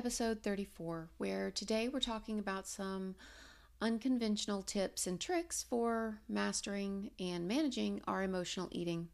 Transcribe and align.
Episode 0.00 0.42
34, 0.42 1.10
where 1.18 1.50
today 1.50 1.86
we're 1.86 2.00
talking 2.00 2.38
about 2.38 2.66
some 2.66 3.14
unconventional 3.82 4.62
tips 4.62 5.06
and 5.06 5.20
tricks 5.20 5.66
for 5.68 6.22
mastering 6.26 7.10
and 7.20 7.46
managing 7.46 8.00
our 8.06 8.22
emotional 8.22 8.66
eating. 8.72 9.08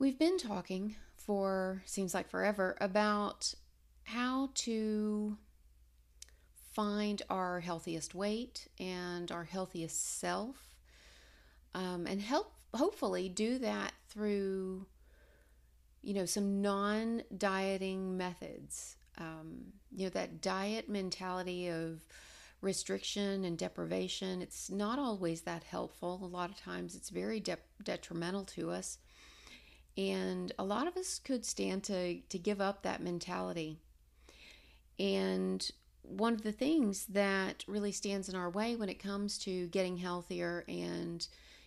We've 0.00 0.18
been 0.18 0.38
talking 0.38 0.96
for 1.14 1.82
seems 1.84 2.14
like 2.14 2.28
forever 2.28 2.76
about 2.80 3.54
how 4.02 4.50
to 4.54 5.38
find 6.72 7.22
our 7.30 7.60
healthiest 7.60 8.12
weight 8.12 8.66
and 8.80 9.30
our 9.30 9.44
healthiest 9.44 10.18
self 10.18 10.74
um, 11.76 12.08
and 12.08 12.20
help 12.20 12.54
hopefully 12.74 13.28
do 13.28 13.56
that 13.58 13.92
through 14.08 14.84
you 16.02 16.14
know 16.14 16.26
some 16.26 16.62
non-dieting 16.62 18.16
methods 18.16 18.96
um, 19.18 19.72
you 19.94 20.04
know 20.04 20.10
that 20.10 20.40
diet 20.40 20.88
mentality 20.88 21.68
of 21.68 22.04
restriction 22.60 23.44
and 23.44 23.56
deprivation 23.56 24.42
it's 24.42 24.70
not 24.70 24.98
always 24.98 25.42
that 25.42 25.64
helpful 25.64 26.20
a 26.22 26.26
lot 26.26 26.50
of 26.50 26.56
times 26.56 26.94
it's 26.94 27.10
very 27.10 27.40
de- 27.40 27.56
detrimental 27.82 28.44
to 28.44 28.70
us 28.70 28.98
and 29.96 30.52
a 30.58 30.64
lot 30.64 30.86
of 30.86 30.96
us 30.96 31.18
could 31.18 31.44
stand 31.44 31.84
to 31.84 32.20
to 32.20 32.38
give 32.38 32.60
up 32.60 32.82
that 32.82 33.02
mentality. 33.02 33.78
And 34.98 35.68
one 36.02 36.34
of 36.34 36.42
the 36.42 36.52
things 36.52 37.06
that 37.06 37.64
really 37.66 37.92
stands 37.92 38.28
in 38.28 38.34
our 38.34 38.50
way 38.50 38.76
when 38.76 38.88
it 38.88 39.02
comes 39.02 39.38
to 39.38 39.66
getting 39.68 39.98
healthier 39.98 40.64
and 40.68 41.26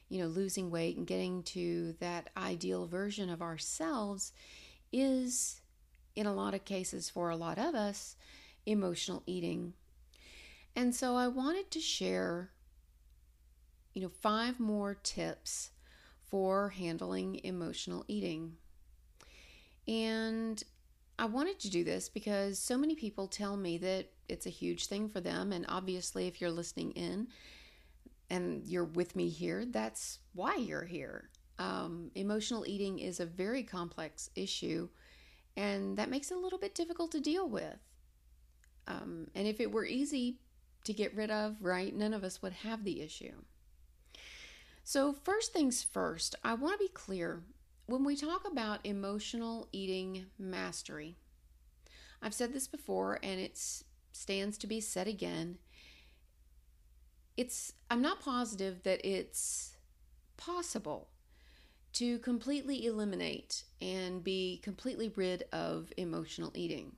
you 0.10 0.22
know 0.22 0.28
losing 0.28 0.70
weight 0.70 0.98
and 0.98 1.08
getting 1.08 1.44
to 1.44 1.96
that 2.00 2.30
ideal 2.38 2.86
version 2.86 3.30
of 3.30 3.42
ourselves 3.42 4.32
is 4.92 5.62
in 6.16 6.26
a 6.26 6.34
lot 6.34 6.54
of 6.54 6.66
cases 6.66 7.10
for 7.10 7.30
a 7.30 7.36
lot 7.36 7.58
of 7.58 7.74
us 7.74 8.16
emotional 8.66 9.24
eating. 9.26 9.74
And 10.76 10.94
so 10.96 11.16
I 11.16 11.28
wanted 11.28 11.72
to 11.72 11.80
share 11.80 12.52
you 13.94 14.02
know 14.02 14.10
five 14.10 14.60
more 14.60 14.96
tips 14.96 15.72
for 16.30 16.70
handling 16.70 17.40
emotional 17.44 18.06
eating. 18.08 18.54
And 19.88 20.64
I 21.20 21.26
wanted 21.26 21.60
to 21.60 21.70
do 21.70 21.84
this 21.84 22.10
because 22.10 22.58
so 22.58 22.78
many 22.78 22.96
people 22.96 23.28
tell 23.28 23.56
me 23.56 23.78
that 23.78 24.08
it's 24.28 24.48
a 24.48 24.50
huge 24.52 24.88
thing 24.88 25.10
for 25.10 25.22
them. 25.22 25.52
And 25.52 25.66
obviously, 25.70 26.28
if 26.28 26.42
you're 26.42 26.52
listening 26.52 26.92
in 26.92 27.28
and 28.30 28.66
you're 28.66 28.84
with 28.84 29.16
me 29.16 29.30
here, 29.30 29.66
that's 29.66 30.20
why 30.34 30.56
you're 30.56 30.86
here. 30.86 31.30
Um, 31.60 32.12
emotional 32.16 32.66
eating 32.66 33.00
is 33.00 33.20
a 33.20 33.26
very 33.26 33.64
complex 33.64 34.30
issue, 34.36 34.90
and 35.56 35.98
that 35.98 36.10
makes 36.10 36.32
it 36.32 36.38
a 36.38 36.40
little 36.40 36.60
bit 36.60 36.76
difficult 36.76 37.12
to 37.12 37.20
deal 37.20 37.48
with. 37.48 37.78
Um, 38.88 39.28
and 39.36 39.48
if 39.48 39.60
it 39.60 39.72
were 39.72 39.86
easy 39.86 40.40
to 40.84 40.94
get 40.94 41.16
rid 41.16 41.32
of, 41.32 41.58
right, 41.62 41.96
none 41.96 42.14
of 42.14 42.24
us 42.24 42.42
would 42.42 42.54
have 42.54 42.84
the 42.84 43.02
issue. 43.02 43.34
So, 44.84 45.14
first 45.14 45.54
things 45.54 45.82
first, 45.82 46.36
I 46.44 46.56
want 46.56 46.74
to 46.74 46.86
be 46.86 46.92
clear 46.92 47.44
when 47.86 48.04
we 48.04 48.16
talk 48.16 48.46
about 48.46 48.86
emotional 48.86 49.68
eating 49.72 50.26
mastery. 50.38 51.16
I've 52.22 52.34
said 52.34 52.54
this 52.54 52.68
before 52.68 53.20
and 53.22 53.40
it 53.40 53.60
stands 54.12 54.58
to 54.60 54.68
be 54.68 54.80
said 54.80 55.08
again. 55.08 55.58
It's 57.36 57.74
I'm 57.90 58.02
not 58.02 58.20
positive 58.20 58.84
that 58.84 59.06
it's 59.06 59.76
possible 60.38 61.10
to 61.94 62.20
completely 62.20 62.86
eliminate 62.86 63.64
and 63.82 64.24
be 64.24 64.60
completely 64.64 65.10
rid 65.16 65.44
of 65.52 65.92
emotional 65.98 66.52
eating. 66.56 66.94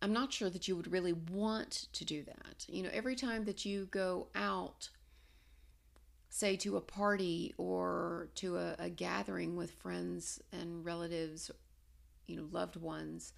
I'm 0.00 0.12
not 0.12 0.32
sure 0.32 0.50
that 0.50 0.68
you 0.68 0.76
would 0.76 0.92
really 0.92 1.12
want 1.12 1.88
to 1.92 2.04
do 2.04 2.22
that. 2.24 2.66
You 2.68 2.82
know, 2.82 2.90
every 2.92 3.16
time 3.16 3.44
that 3.44 3.64
you 3.64 3.86
go 3.86 4.28
out 4.34 4.90
say 6.28 6.54
to 6.54 6.76
a 6.76 6.80
party 6.80 7.54
or 7.56 8.28
to 8.34 8.58
a, 8.58 8.76
a 8.78 8.90
gathering 8.90 9.56
with 9.56 9.70
friends 9.70 10.38
and 10.52 10.84
relatives, 10.84 11.50
you 12.26 12.36
know, 12.36 12.46
loved 12.52 12.76
ones, 12.76 13.32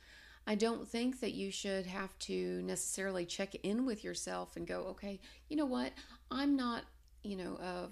I 0.49 0.55
don't 0.55 0.89
think 0.89 1.21
that 1.21 1.35
you 1.35 1.51
should 1.51 1.85
have 1.85 2.19
to 2.21 2.63
necessarily 2.63 3.27
check 3.27 3.55
in 3.57 3.85
with 3.85 4.03
yourself 4.03 4.57
and 4.57 4.67
go, 4.67 4.79
okay, 4.89 5.21
you 5.51 5.59
know 5.59 5.67
what, 5.67 5.93
I'm 6.31 6.57
not, 6.57 6.85
you 7.23 7.37
know, 7.37 7.59
a 7.63 7.89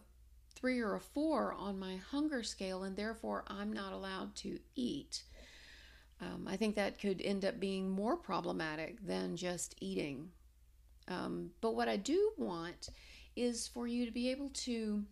three 0.54 0.80
or 0.80 0.94
a 0.94 1.00
four 1.00 1.52
on 1.52 1.78
my 1.78 1.96
hunger 1.96 2.42
scale, 2.42 2.84
and 2.84 2.96
therefore 2.96 3.44
I'm 3.48 3.74
not 3.74 3.92
allowed 3.92 4.34
to 4.36 4.58
eat. 4.74 5.24
Um, 6.22 6.48
I 6.48 6.56
think 6.56 6.76
that 6.76 6.98
could 6.98 7.20
end 7.20 7.44
up 7.44 7.60
being 7.60 7.90
more 7.90 8.16
problematic 8.16 9.06
than 9.06 9.36
just 9.36 9.74
eating. 9.82 10.30
Um, 11.08 11.50
but 11.60 11.74
what 11.74 11.90
I 11.90 11.98
do 11.98 12.32
want 12.38 12.88
is 13.36 13.68
for 13.68 13.86
you 13.86 14.06
to 14.06 14.12
be 14.12 14.30
able 14.30 14.48
to 14.48 15.04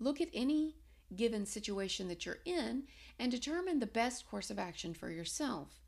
look 0.00 0.20
at 0.20 0.28
any 0.34 0.74
given 1.14 1.46
situation 1.46 2.08
that 2.08 2.26
you're 2.26 2.38
in 2.44 2.88
and 3.20 3.30
determine 3.30 3.78
the 3.78 3.86
best 3.86 4.28
course 4.28 4.50
of 4.50 4.58
action 4.58 4.94
for 4.94 5.12
yourself. 5.12 5.80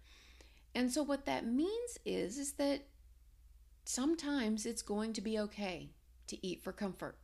And 0.74 0.90
so 0.90 1.02
what 1.02 1.26
that 1.26 1.46
means 1.46 1.98
is 2.04 2.38
is 2.38 2.52
that 2.52 2.82
sometimes 3.84 4.64
it's 4.64 4.82
going 4.82 5.12
to 5.12 5.20
be 5.20 5.38
okay 5.38 5.90
to 6.28 6.46
eat 6.46 6.62
for 6.62 6.72
comfort. 6.72 7.16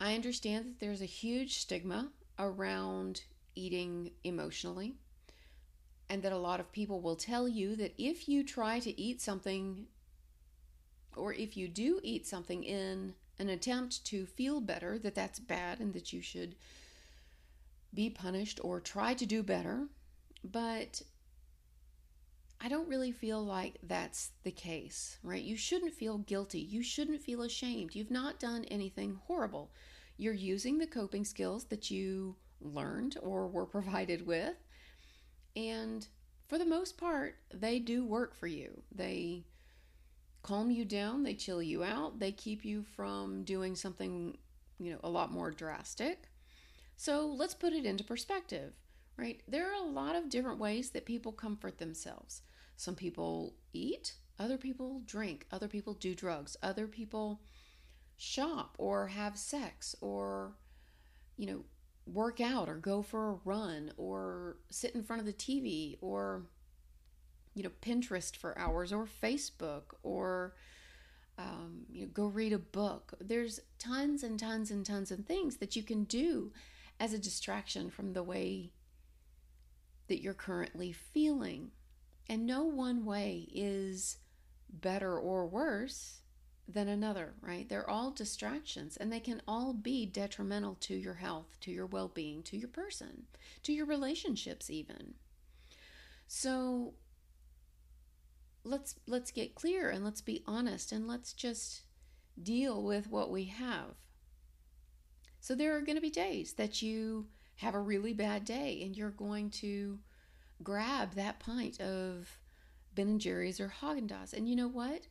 I 0.00 0.14
understand 0.14 0.64
that 0.64 0.80
there's 0.80 1.02
a 1.02 1.06
huge 1.06 1.58
stigma 1.58 2.08
around 2.38 3.22
eating 3.54 4.12
emotionally 4.24 4.94
and 6.08 6.22
that 6.22 6.32
a 6.32 6.38
lot 6.38 6.58
of 6.58 6.72
people 6.72 7.00
will 7.00 7.16
tell 7.16 7.46
you 7.46 7.76
that 7.76 7.94
if 7.98 8.28
you 8.28 8.42
try 8.42 8.80
to 8.80 9.00
eat 9.00 9.20
something 9.20 9.86
or 11.16 11.34
if 11.34 11.56
you 11.56 11.68
do 11.68 12.00
eat 12.02 12.26
something 12.26 12.64
in 12.64 13.14
an 13.38 13.48
attempt 13.48 14.04
to 14.06 14.26
feel 14.26 14.60
better, 14.60 14.98
that 14.98 15.14
that's 15.14 15.38
bad 15.38 15.80
and 15.80 15.92
that 15.94 16.12
you 16.12 16.22
should 16.22 16.54
be 17.92 18.10
punished 18.10 18.60
or 18.62 18.80
try 18.80 19.14
to 19.14 19.26
do 19.26 19.42
better. 19.42 19.86
But 20.44 21.02
I 22.62 22.68
don't 22.68 22.88
really 22.88 23.10
feel 23.10 23.42
like 23.42 23.78
that's 23.82 24.32
the 24.42 24.50
case, 24.50 25.18
right? 25.22 25.42
You 25.42 25.56
shouldn't 25.56 25.94
feel 25.94 26.18
guilty. 26.18 26.58
You 26.60 26.82
shouldn't 26.82 27.22
feel 27.22 27.42
ashamed. 27.42 27.94
You've 27.94 28.10
not 28.10 28.38
done 28.38 28.64
anything 28.66 29.18
horrible. 29.26 29.70
You're 30.18 30.34
using 30.34 30.76
the 30.76 30.86
coping 30.86 31.24
skills 31.24 31.64
that 31.64 31.90
you 31.90 32.36
learned 32.60 33.16
or 33.22 33.48
were 33.48 33.64
provided 33.64 34.26
with. 34.26 34.56
And 35.56 36.06
for 36.48 36.58
the 36.58 36.66
most 36.66 36.98
part, 36.98 37.36
they 37.52 37.78
do 37.78 38.04
work 38.04 38.34
for 38.34 38.46
you. 38.46 38.82
They 38.94 39.46
calm 40.42 40.70
you 40.70 40.84
down, 40.84 41.22
they 41.22 41.34
chill 41.34 41.62
you 41.62 41.82
out, 41.82 42.18
they 42.18 42.32
keep 42.32 42.64
you 42.64 42.82
from 42.82 43.44
doing 43.44 43.74
something, 43.74 44.36
you 44.78 44.92
know, 44.92 45.00
a 45.02 45.08
lot 45.08 45.32
more 45.32 45.50
drastic. 45.50 46.28
So 46.96 47.26
let's 47.26 47.54
put 47.54 47.72
it 47.72 47.86
into 47.86 48.04
perspective, 48.04 48.74
right? 49.16 49.40
There 49.48 49.70
are 49.70 49.82
a 49.82 49.90
lot 49.90 50.16
of 50.16 50.28
different 50.28 50.58
ways 50.58 50.90
that 50.90 51.06
people 51.06 51.32
comfort 51.32 51.78
themselves. 51.78 52.42
Some 52.80 52.94
people 52.94 53.56
eat, 53.74 54.14
other 54.38 54.56
people 54.56 55.02
drink, 55.04 55.46
other 55.52 55.68
people 55.68 55.92
do 55.92 56.14
drugs, 56.14 56.56
other 56.62 56.86
people 56.86 57.42
shop 58.16 58.74
or 58.78 59.08
have 59.08 59.36
sex 59.36 59.94
or, 60.00 60.56
you 61.36 61.44
know, 61.44 61.64
work 62.06 62.40
out 62.40 62.70
or 62.70 62.76
go 62.76 63.02
for 63.02 63.28
a 63.28 63.38
run 63.44 63.92
or 63.98 64.56
sit 64.70 64.94
in 64.94 65.02
front 65.02 65.20
of 65.20 65.26
the 65.26 65.32
TV 65.34 65.98
or 66.00 66.46
you 67.54 67.62
know, 67.62 67.70
Pinterest 67.82 68.34
for 68.34 68.58
hours 68.58 68.94
or 68.94 69.06
Facebook 69.06 69.92
or 70.02 70.54
um, 71.36 71.82
you 71.90 72.00
know, 72.00 72.10
go 72.14 72.28
read 72.28 72.54
a 72.54 72.58
book. 72.58 73.12
There's 73.20 73.60
tons 73.78 74.22
and 74.22 74.38
tons 74.38 74.70
and 74.70 74.86
tons 74.86 75.10
of 75.10 75.26
things 75.26 75.58
that 75.58 75.76
you 75.76 75.82
can 75.82 76.04
do 76.04 76.50
as 76.98 77.12
a 77.12 77.18
distraction 77.18 77.90
from 77.90 78.14
the 78.14 78.22
way 78.22 78.72
that 80.08 80.22
you're 80.22 80.32
currently 80.32 80.92
feeling. 80.92 81.72
And 82.30 82.46
no 82.46 82.62
one 82.62 83.04
way 83.04 83.48
is 83.52 84.18
better 84.68 85.18
or 85.18 85.48
worse 85.48 86.20
than 86.68 86.86
another, 86.86 87.34
right? 87.40 87.68
They're 87.68 87.90
all 87.90 88.12
distractions 88.12 88.96
and 88.96 89.12
they 89.12 89.18
can 89.18 89.42
all 89.48 89.72
be 89.72 90.06
detrimental 90.06 90.76
to 90.82 90.94
your 90.94 91.14
health, 91.14 91.58
to 91.62 91.72
your 91.72 91.86
well 91.86 92.06
being, 92.06 92.44
to 92.44 92.56
your 92.56 92.68
person, 92.68 93.24
to 93.64 93.72
your 93.72 93.84
relationships, 93.84 94.70
even. 94.70 95.14
So 96.28 96.94
let's 98.62 98.94
let's 99.08 99.32
get 99.32 99.56
clear 99.56 99.90
and 99.90 100.04
let's 100.04 100.20
be 100.20 100.44
honest 100.46 100.92
and 100.92 101.08
let's 101.08 101.32
just 101.32 101.80
deal 102.40 102.80
with 102.84 103.10
what 103.10 103.32
we 103.32 103.46
have. 103.46 103.96
So 105.40 105.56
there 105.56 105.76
are 105.76 105.80
going 105.80 105.96
to 105.96 106.00
be 106.00 106.10
days 106.10 106.52
that 106.52 106.80
you 106.80 107.26
have 107.56 107.74
a 107.74 107.80
really 107.80 108.12
bad 108.12 108.44
day 108.44 108.82
and 108.84 108.96
you're 108.96 109.10
going 109.10 109.50
to 109.50 109.98
grab 110.62 111.14
that 111.14 111.40
pint 111.40 111.80
of 111.80 112.38
Ben 112.94 113.08
and 113.08 113.20
Jerry's 113.20 113.60
or 113.60 113.72
Haagen-Dazs. 113.80 114.32
And 114.32 114.48
you 114.48 114.56
know 114.56 114.68
what? 114.68 115.02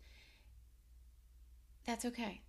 That's 1.86 2.06
okay. 2.06 2.42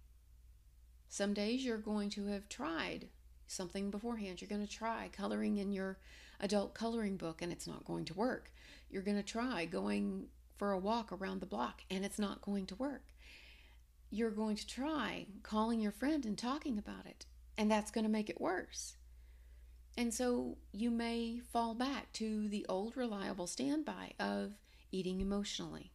Some 1.09 1.35
days 1.35 1.65
you're 1.65 1.79
going 1.79 2.11
to 2.11 2.27
have 2.27 2.49
tried 2.49 3.09
something 3.47 3.91
beforehand. 3.91 4.41
You're 4.41 4.49
going 4.49 4.67
to 4.67 4.73
try 4.73 5.11
coloring 5.13 5.59
in 5.59 5.73
your 5.73 5.99
adult 6.41 6.75
coloring 6.75 7.17
book 7.17 7.43
and 7.43 7.51
it's 7.53 7.67
not 7.67 7.85
going 7.85 8.05
to 8.07 8.15
work. 8.15 8.53
You're 8.91 9.03
going 9.03 9.17
to 9.17 9.23
try 9.23 9.65
going 9.65 10.27
for 10.57 10.73
a 10.73 10.79
walk 10.79 11.11
around 11.13 11.41
the 11.41 11.47
block 11.47 11.83
and 11.91 12.05
it's 12.05 12.19
not 12.19 12.43
going 12.43 12.67
to 12.67 12.77
work. 12.77 13.03
You're 14.11 14.31
going 14.31 14.57
to 14.57 14.67
try 14.67 15.27
calling 15.43 15.81
your 15.81 15.93
friend 15.93 16.25
and 16.25 16.37
talking 16.37 16.79
about 16.79 17.07
it 17.07 17.27
and 17.57 17.71
that's 17.71 17.91
going 17.91 18.05
to 18.05 18.11
make 18.11 18.31
it 18.31 18.41
worse. 18.41 18.95
And 19.97 20.15
so 20.15 20.57
you 20.73 20.91
may 20.91 21.41
fall 21.53 21.75
back 21.75 22.13
to 22.15 22.49
the 22.49 22.65
old 22.69 22.97
reliable 22.97 23.47
standby 23.47 24.13
of 24.19 24.53
eating 24.93 25.21
emotionally. 25.21 25.93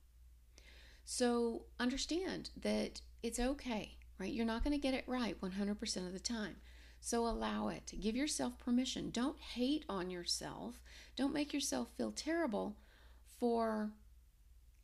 So 1.06 1.66
understand 1.80 2.50
that 2.62 3.02
it's 3.24 3.40
okay, 3.40 3.98
right? 4.20 4.32
You're 4.32 4.46
not 4.46 4.64
going 4.64 4.74
to 4.76 4.82
get 4.82 4.94
it 4.94 5.06
right 5.08 5.40
100% 5.40 6.08
of 6.08 6.14
the 6.14 6.20
time. 6.20 6.58
So 7.00 7.28
allow 7.28 7.68
it. 7.70 7.94
Give 8.00 8.16
yourself 8.16 8.58
permission. 8.58 9.12
Don't 9.12 9.40
hate 9.40 9.86
on 9.88 10.10
yourself. 10.10 10.82
Don't 11.16 11.34
make 11.34 11.54
yourself 11.54 11.90
feel 11.98 12.12
terrible 12.12 12.78
for 13.40 13.92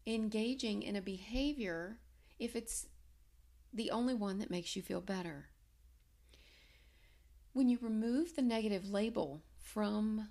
engaging 0.05 0.83
in 0.83 0.95
a 0.95 1.01
behavior 1.01 1.97
if 2.39 2.55
it's 2.55 2.87
the 3.73 3.91
only 3.91 4.13
one 4.13 4.39
that 4.39 4.51
makes 4.51 4.75
you 4.75 4.81
feel 4.81 5.01
better. 5.01 5.50
When 7.53 7.67
you 7.67 7.77
remove 7.81 8.35
the 8.35 8.41
negative 8.41 8.89
label 8.89 9.41
from 9.57 10.29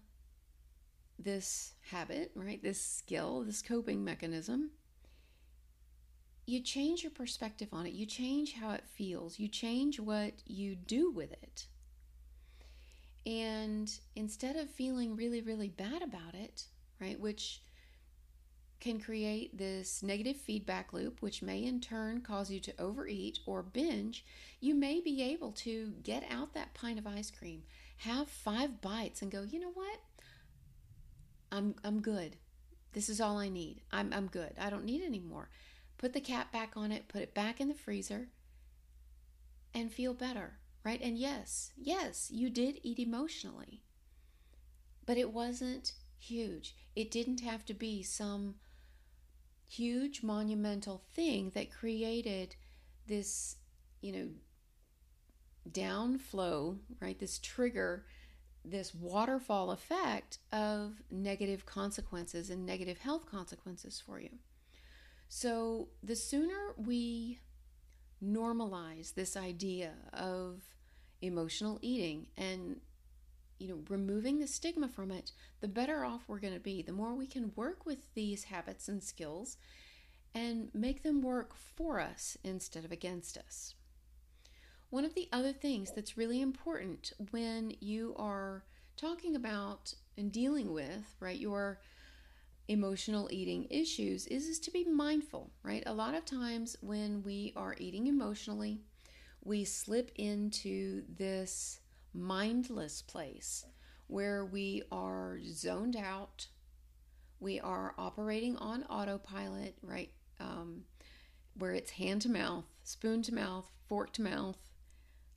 this 1.18 1.74
habit, 1.90 2.32
right, 2.34 2.62
this 2.62 2.80
skill, 2.80 3.42
this 3.44 3.62
coping 3.62 4.04
mechanism, 4.04 4.70
you 6.46 6.60
change 6.60 7.02
your 7.02 7.12
perspective 7.12 7.68
on 7.72 7.86
it. 7.86 7.92
You 7.92 8.06
change 8.06 8.54
how 8.54 8.72
it 8.72 8.84
feels. 8.86 9.38
You 9.38 9.48
change 9.48 10.00
what 10.00 10.32
you 10.46 10.74
do 10.74 11.10
with 11.10 11.32
it. 11.32 11.66
And 13.26 13.92
instead 14.16 14.56
of 14.56 14.70
feeling 14.70 15.14
really, 15.14 15.42
really 15.42 15.68
bad 15.68 16.02
about 16.02 16.34
it, 16.34 16.64
right, 17.00 17.20
which 17.20 17.62
can 18.80 18.98
create 18.98 19.56
this 19.56 20.02
negative 20.02 20.36
feedback 20.36 20.92
loop, 20.92 21.20
which 21.20 21.42
may 21.42 21.64
in 21.64 21.80
turn 21.80 22.22
cause 22.22 22.50
you 22.50 22.58
to 22.60 22.80
overeat 22.80 23.38
or 23.46 23.62
binge, 23.62 24.24
you 24.58 24.74
may 24.74 25.00
be 25.00 25.22
able 25.22 25.52
to 25.52 25.92
get 26.02 26.24
out 26.30 26.54
that 26.54 26.72
pint 26.72 26.98
of 26.98 27.06
ice 27.06 27.30
cream, 27.30 27.62
have 27.98 28.28
five 28.28 28.80
bites, 28.80 29.20
and 29.20 29.30
go, 29.30 29.42
you 29.42 29.60
know 29.60 29.72
what? 29.72 30.00
I'm, 31.52 31.74
I'm 31.84 32.00
good. 32.00 32.36
This 32.92 33.08
is 33.08 33.20
all 33.20 33.36
I 33.38 33.48
need. 33.48 33.82
I'm, 33.92 34.12
I'm 34.12 34.26
good. 34.26 34.52
I 34.58 34.70
don't 34.70 34.84
need 34.84 35.02
any 35.02 35.20
more. 35.20 35.50
Put 35.98 36.14
the 36.14 36.20
cap 36.20 36.50
back 36.50 36.72
on 36.74 36.90
it, 36.90 37.08
put 37.08 37.20
it 37.20 37.34
back 37.34 37.60
in 37.60 37.68
the 37.68 37.74
freezer, 37.74 38.28
and 39.74 39.92
feel 39.92 40.14
better, 40.14 40.54
right? 40.84 41.00
And 41.02 41.18
yes, 41.18 41.72
yes, 41.76 42.30
you 42.32 42.48
did 42.48 42.80
eat 42.82 42.98
emotionally, 42.98 43.82
but 45.04 45.18
it 45.18 45.32
wasn't 45.32 45.92
huge. 46.18 46.74
It 46.96 47.10
didn't 47.10 47.40
have 47.40 47.64
to 47.66 47.74
be 47.74 48.02
some 48.02 48.54
huge 49.70 50.22
monumental 50.24 51.00
thing 51.14 51.52
that 51.54 51.72
created 51.72 52.56
this, 53.06 53.56
you 54.00 54.12
know, 54.12 54.28
downflow, 55.70 56.76
right? 57.00 57.18
This 57.18 57.38
trigger, 57.38 58.04
this 58.64 58.92
waterfall 58.94 59.70
effect 59.70 60.38
of 60.52 61.02
negative 61.10 61.66
consequences 61.66 62.50
and 62.50 62.66
negative 62.66 62.98
health 62.98 63.30
consequences 63.30 64.02
for 64.04 64.20
you. 64.20 64.30
So 65.28 65.88
the 66.02 66.16
sooner 66.16 66.74
we 66.76 67.38
normalize 68.22 69.14
this 69.14 69.36
idea 69.36 69.92
of 70.12 70.62
emotional 71.22 71.78
eating 71.80 72.26
and 72.36 72.80
you 73.60 73.68
know, 73.68 73.82
removing 73.88 74.38
the 74.38 74.46
stigma 74.46 74.88
from 74.88 75.10
it, 75.10 75.32
the 75.60 75.68
better 75.68 76.04
off 76.04 76.24
we're 76.26 76.40
going 76.40 76.54
to 76.54 76.60
be. 76.60 76.82
The 76.82 76.92
more 76.92 77.14
we 77.14 77.26
can 77.26 77.52
work 77.54 77.84
with 77.84 78.12
these 78.14 78.44
habits 78.44 78.88
and 78.88 79.02
skills 79.02 79.58
and 80.34 80.70
make 80.74 81.02
them 81.02 81.20
work 81.20 81.54
for 81.54 82.00
us 82.00 82.36
instead 82.42 82.84
of 82.84 82.92
against 82.92 83.36
us. 83.36 83.74
One 84.88 85.04
of 85.04 85.14
the 85.14 85.28
other 85.32 85.52
things 85.52 85.92
that's 85.94 86.16
really 86.16 86.40
important 86.40 87.12
when 87.30 87.74
you 87.80 88.14
are 88.18 88.64
talking 88.96 89.36
about 89.36 89.94
and 90.16 90.32
dealing 90.32 90.72
with, 90.72 91.14
right, 91.20 91.38
your 91.38 91.80
emotional 92.68 93.28
eating 93.30 93.66
issues 93.70 94.26
is, 94.28 94.46
is 94.46 94.58
to 94.60 94.70
be 94.70 94.84
mindful, 94.84 95.50
right? 95.62 95.82
A 95.86 95.94
lot 95.94 96.14
of 96.14 96.24
times 96.24 96.76
when 96.80 97.22
we 97.22 97.52
are 97.56 97.76
eating 97.78 98.06
emotionally, 98.06 98.80
we 99.42 99.64
slip 99.64 100.12
into 100.16 101.02
this 101.08 101.80
mindless 102.14 103.02
place 103.02 103.64
where 104.06 104.44
we 104.44 104.82
are 104.90 105.38
zoned 105.44 105.96
out, 105.96 106.46
we 107.38 107.60
are 107.60 107.94
operating 107.96 108.56
on 108.56 108.82
autopilot, 108.84 109.76
right? 109.82 110.10
Um, 110.40 110.82
where 111.54 111.72
it's 111.72 111.92
hand 111.92 112.22
to 112.22 112.28
mouth, 112.30 112.66
spoon 112.82 113.22
to 113.22 113.34
mouth, 113.34 113.70
fork 113.88 114.12
to 114.14 114.22
mouth, 114.22 114.58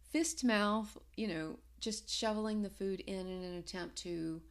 fist 0.10 0.40
to 0.40 0.48
mouth, 0.48 0.98
you 1.16 1.28
know, 1.28 1.60
just 1.80 2.10
shoveling 2.10 2.62
the 2.62 2.70
food 2.70 3.02
in 3.02 3.28
in 3.28 3.44
an 3.44 3.56
attempt 3.56 3.98
to 3.98 4.42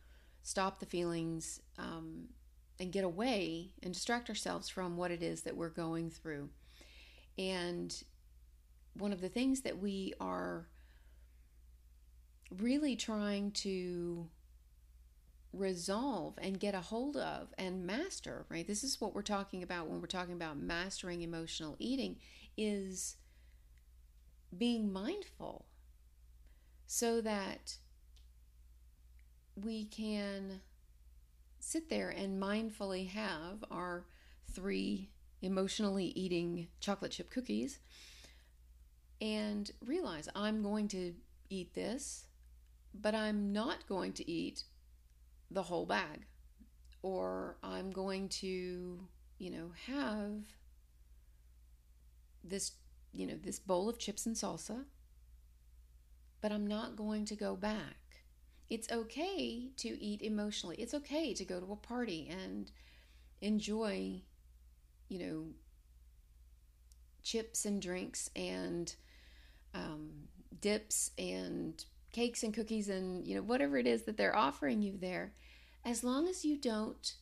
stop 0.42 0.80
the 0.80 0.86
feelings 0.86 1.60
um, 1.78 2.28
and 2.78 2.92
get 2.92 3.04
away 3.04 3.70
and 3.82 3.94
distract 3.94 4.28
ourselves 4.28 4.68
from 4.68 4.96
what 4.96 5.10
it 5.10 5.22
is 5.22 5.42
that 5.42 5.56
we're 5.56 5.68
going 5.68 6.10
through. 6.10 6.48
And 7.38 7.94
one 8.94 9.12
of 9.12 9.20
the 9.20 9.28
things 9.28 9.62
that 9.62 9.78
we 9.78 10.12
are 10.20 10.66
really 12.58 12.96
trying 12.96 13.50
to 13.52 14.28
resolve 15.52 16.34
and 16.40 16.58
get 16.58 16.74
a 16.74 16.80
hold 16.80 17.16
of 17.16 17.52
and 17.58 17.86
master, 17.86 18.46
right? 18.48 18.66
This 18.66 18.82
is 18.82 19.00
what 19.00 19.14
we're 19.14 19.22
talking 19.22 19.62
about 19.62 19.88
when 19.88 20.00
we're 20.00 20.06
talking 20.06 20.34
about 20.34 20.58
mastering 20.58 21.22
emotional 21.22 21.76
eating 21.78 22.16
is 22.56 23.16
being 24.56 24.92
mindful 24.92 25.66
so 26.86 27.20
that 27.20 27.76
we 29.54 29.84
can 29.84 30.60
sit 31.58 31.88
there 31.88 32.10
and 32.10 32.42
mindfully 32.42 33.08
have 33.08 33.64
our 33.70 34.04
three 34.50 35.10
emotionally 35.42 36.06
eating 36.06 36.68
chocolate 36.80 37.12
chip 37.12 37.30
cookies 37.30 37.78
and 39.20 39.70
realize 39.84 40.28
I'm 40.34 40.62
going 40.62 40.88
to 40.88 41.14
eat 41.50 41.74
this 41.74 42.26
but 42.94 43.14
I'm 43.14 43.52
not 43.52 43.86
going 43.88 44.12
to 44.14 44.30
eat 44.30 44.64
the 45.50 45.62
whole 45.62 45.86
bag. 45.86 46.26
Or 47.02 47.56
I'm 47.62 47.90
going 47.90 48.28
to, 48.28 49.08
you 49.38 49.50
know, 49.50 49.72
have 49.86 50.44
this, 52.44 52.72
you 53.12 53.26
know, 53.26 53.36
this 53.42 53.58
bowl 53.58 53.88
of 53.88 53.98
chips 53.98 54.26
and 54.26 54.36
salsa, 54.36 54.84
but 56.40 56.52
I'm 56.52 56.66
not 56.66 56.96
going 56.96 57.24
to 57.26 57.34
go 57.34 57.56
back. 57.56 57.96
It's 58.70 58.90
okay 58.90 59.70
to 59.76 60.02
eat 60.02 60.22
emotionally. 60.22 60.76
It's 60.76 60.94
okay 60.94 61.34
to 61.34 61.44
go 61.44 61.60
to 61.60 61.72
a 61.72 61.76
party 61.76 62.28
and 62.30 62.70
enjoy, 63.40 64.22
you 65.08 65.18
know, 65.18 65.44
chips 67.22 67.64
and 67.64 67.82
drinks 67.82 68.30
and 68.34 68.94
um, 69.74 70.28
dips 70.60 71.10
and 71.18 71.84
cakes 72.12 72.42
and 72.42 72.54
cookies 72.54 72.88
and 72.88 73.26
you 73.26 73.34
know 73.34 73.42
whatever 73.42 73.76
it 73.76 73.86
is 73.86 74.02
that 74.02 74.16
they're 74.16 74.36
offering 74.36 74.82
you 74.82 74.96
there 74.98 75.32
as 75.84 76.04
long 76.04 76.28
as 76.28 76.44
you 76.44 76.56
don't 76.56 77.14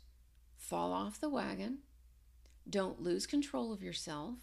fall 0.57 0.93
off 0.93 1.21
the 1.21 1.29
wagon 1.29 1.79
don't 2.69 3.01
lose 3.01 3.27
control 3.27 3.73
of 3.73 3.83
yourself 3.83 4.37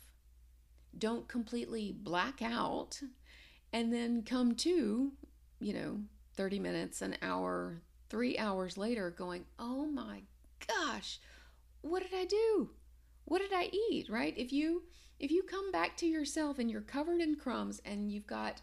don't 0.97 1.27
completely 1.27 1.91
black 1.91 2.41
out 2.41 2.99
and 3.71 3.93
then 3.93 4.23
come 4.23 4.55
to 4.55 5.11
you 5.59 5.73
know 5.73 5.99
30 6.35 6.59
minutes 6.59 7.01
an 7.01 7.15
hour 7.21 7.81
3 8.09 8.37
hours 8.37 8.77
later 8.77 9.11
going 9.11 9.45
oh 9.59 9.85
my 9.85 10.21
gosh 10.67 11.19
what 11.81 12.03
did 12.03 12.13
i 12.17 12.25
do? 12.25 12.71
What 13.25 13.39
did 13.39 13.53
i 13.53 13.69
eat? 13.89 14.09
Right? 14.09 14.33
If 14.37 14.51
you 14.51 14.83
If 15.19 15.31
you 15.31 15.43
come 15.43 15.71
back 15.71 15.97
to 15.97 16.05
yourself 16.05 16.59
and 16.59 16.69
you're 16.69 16.81
covered 16.81 17.21
in 17.21 17.35
crumbs 17.35 17.81
and 17.85 18.11
you've 18.11 18.27
got, 18.27 18.61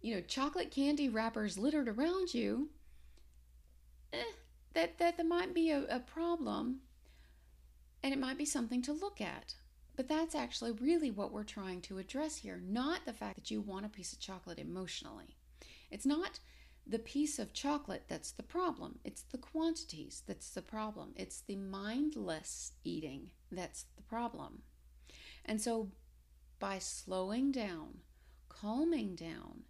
you 0.00 0.14
know, 0.14 0.20
chocolate 0.20 0.70
candy 0.70 1.08
wrappers 1.08 1.58
littered 1.58 1.88
around 1.88 2.34
you, 2.34 2.70
eh, 4.12 4.18
that, 4.74 4.98
that, 4.98 5.16
that 5.16 5.26
might 5.26 5.54
be 5.54 5.70
a, 5.70 5.84
a 5.88 6.00
problem 6.00 6.80
and 8.02 8.12
it 8.12 8.18
might 8.18 8.38
be 8.38 8.46
something 8.46 8.82
to 8.82 8.92
look 8.92 9.20
at. 9.20 9.54
But 9.96 10.08
that's 10.08 10.34
actually 10.34 10.72
really 10.72 11.10
what 11.10 11.32
we're 11.32 11.44
trying 11.44 11.82
to 11.82 11.98
address 11.98 12.36
here, 12.36 12.62
not 12.66 13.04
the 13.04 13.12
fact 13.12 13.36
that 13.36 13.50
you 13.50 13.60
want 13.60 13.84
a 13.84 13.90
piece 13.90 14.12
of 14.12 14.20
chocolate 14.20 14.58
emotionally. 14.58 15.36
It's 15.90 16.06
not 16.06 16.38
the 16.86 16.98
piece 16.98 17.38
of 17.38 17.52
chocolate 17.52 18.04
that's 18.08 18.32
the 18.32 18.42
problem. 18.42 18.98
It's 19.04 19.22
the 19.22 19.38
quantities 19.38 20.22
that's 20.26 20.50
the 20.50 20.62
problem. 20.62 21.12
It's 21.16 21.42
the 21.42 21.56
mindless 21.56 22.72
eating 22.84 23.30
that's 23.52 23.84
the 23.96 24.02
problem. 24.02 24.62
And 25.44 25.60
so, 25.60 25.90
by 26.58 26.78
slowing 26.78 27.52
down, 27.52 27.98
calming 28.48 29.14
down, 29.14 29.64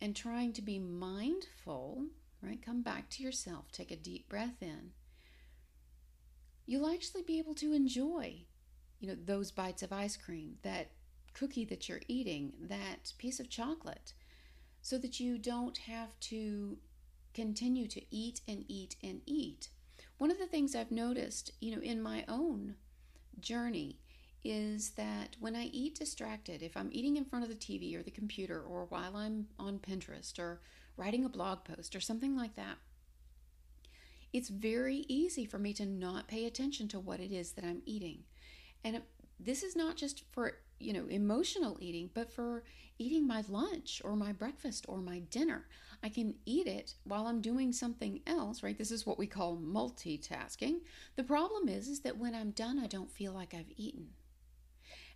and 0.00 0.14
trying 0.14 0.52
to 0.54 0.62
be 0.62 0.78
mindful, 0.78 2.06
right? 2.42 2.60
Come 2.64 2.82
back 2.82 3.08
to 3.10 3.22
yourself, 3.22 3.72
take 3.72 3.90
a 3.90 3.96
deep 3.96 4.28
breath 4.28 4.62
in. 4.62 4.92
You'll 6.66 6.92
actually 6.92 7.22
be 7.22 7.38
able 7.38 7.54
to 7.54 7.72
enjoy, 7.72 8.42
you 8.98 9.08
know, 9.08 9.16
those 9.24 9.50
bites 9.50 9.82
of 9.82 9.92
ice 9.92 10.16
cream, 10.16 10.56
that 10.62 10.90
cookie 11.32 11.64
that 11.66 11.88
you're 11.88 12.00
eating, 12.08 12.52
that 12.60 13.12
piece 13.18 13.40
of 13.40 13.48
chocolate 13.48 14.12
so 14.82 14.98
that 14.98 15.20
you 15.20 15.38
don't 15.38 15.78
have 15.78 16.18
to 16.20 16.78
continue 17.34 17.86
to 17.88 18.02
eat 18.10 18.40
and 18.48 18.64
eat 18.68 18.96
and 19.02 19.20
eat. 19.26 19.68
One 20.18 20.30
of 20.30 20.38
the 20.38 20.46
things 20.46 20.74
I've 20.74 20.90
noticed, 20.90 21.50
you 21.60 21.74
know, 21.74 21.82
in 21.82 22.00
my 22.00 22.24
own 22.28 22.76
journey 23.40 23.98
is 24.50 24.90
that 24.90 25.36
when 25.40 25.56
I 25.56 25.64
eat 25.64 25.98
distracted, 25.98 26.62
if 26.62 26.76
I'm 26.76 26.90
eating 26.92 27.16
in 27.16 27.24
front 27.24 27.44
of 27.44 27.48
the 27.50 27.56
TV 27.56 27.98
or 27.98 28.02
the 28.02 28.10
computer 28.10 28.60
or 28.60 28.86
while 28.86 29.16
I'm 29.16 29.48
on 29.58 29.78
Pinterest 29.78 30.38
or 30.38 30.60
writing 30.96 31.24
a 31.24 31.28
blog 31.28 31.64
post 31.64 31.94
or 31.94 32.00
something 32.00 32.36
like 32.36 32.56
that, 32.56 32.76
it's 34.32 34.48
very 34.48 35.04
easy 35.08 35.44
for 35.44 35.58
me 35.58 35.72
to 35.74 35.86
not 35.86 36.28
pay 36.28 36.46
attention 36.46 36.88
to 36.88 37.00
what 37.00 37.20
it 37.20 37.32
is 37.32 37.52
that 37.52 37.64
I'm 37.64 37.82
eating. 37.86 38.24
And 38.84 39.02
this 39.38 39.62
is 39.62 39.76
not 39.76 39.96
just 39.96 40.24
for 40.32 40.54
you 40.78 40.92
know, 40.92 41.06
emotional 41.08 41.78
eating, 41.80 42.10
but 42.12 42.32
for 42.32 42.64
eating 42.98 43.26
my 43.26 43.42
lunch 43.48 44.00
or 44.04 44.16
my 44.16 44.32
breakfast 44.32 44.84
or 44.88 44.98
my 44.98 45.20
dinner. 45.30 45.66
I 46.02 46.08
can 46.08 46.34
eat 46.44 46.66
it 46.66 46.94
while 47.04 47.26
I'm 47.26 47.40
doing 47.40 47.72
something 47.72 48.20
else, 48.26 48.62
right? 48.62 48.76
This 48.76 48.90
is 48.90 49.06
what 49.06 49.18
we 49.18 49.26
call 49.26 49.56
multitasking. 49.56 50.80
The 51.16 51.24
problem 51.24 51.68
is 51.68 51.88
is 51.88 52.00
that 52.00 52.18
when 52.18 52.34
I'm 52.34 52.50
done, 52.50 52.78
I 52.78 52.86
don't 52.86 53.10
feel 53.10 53.32
like 53.32 53.54
I've 53.54 53.72
eaten. 53.76 54.08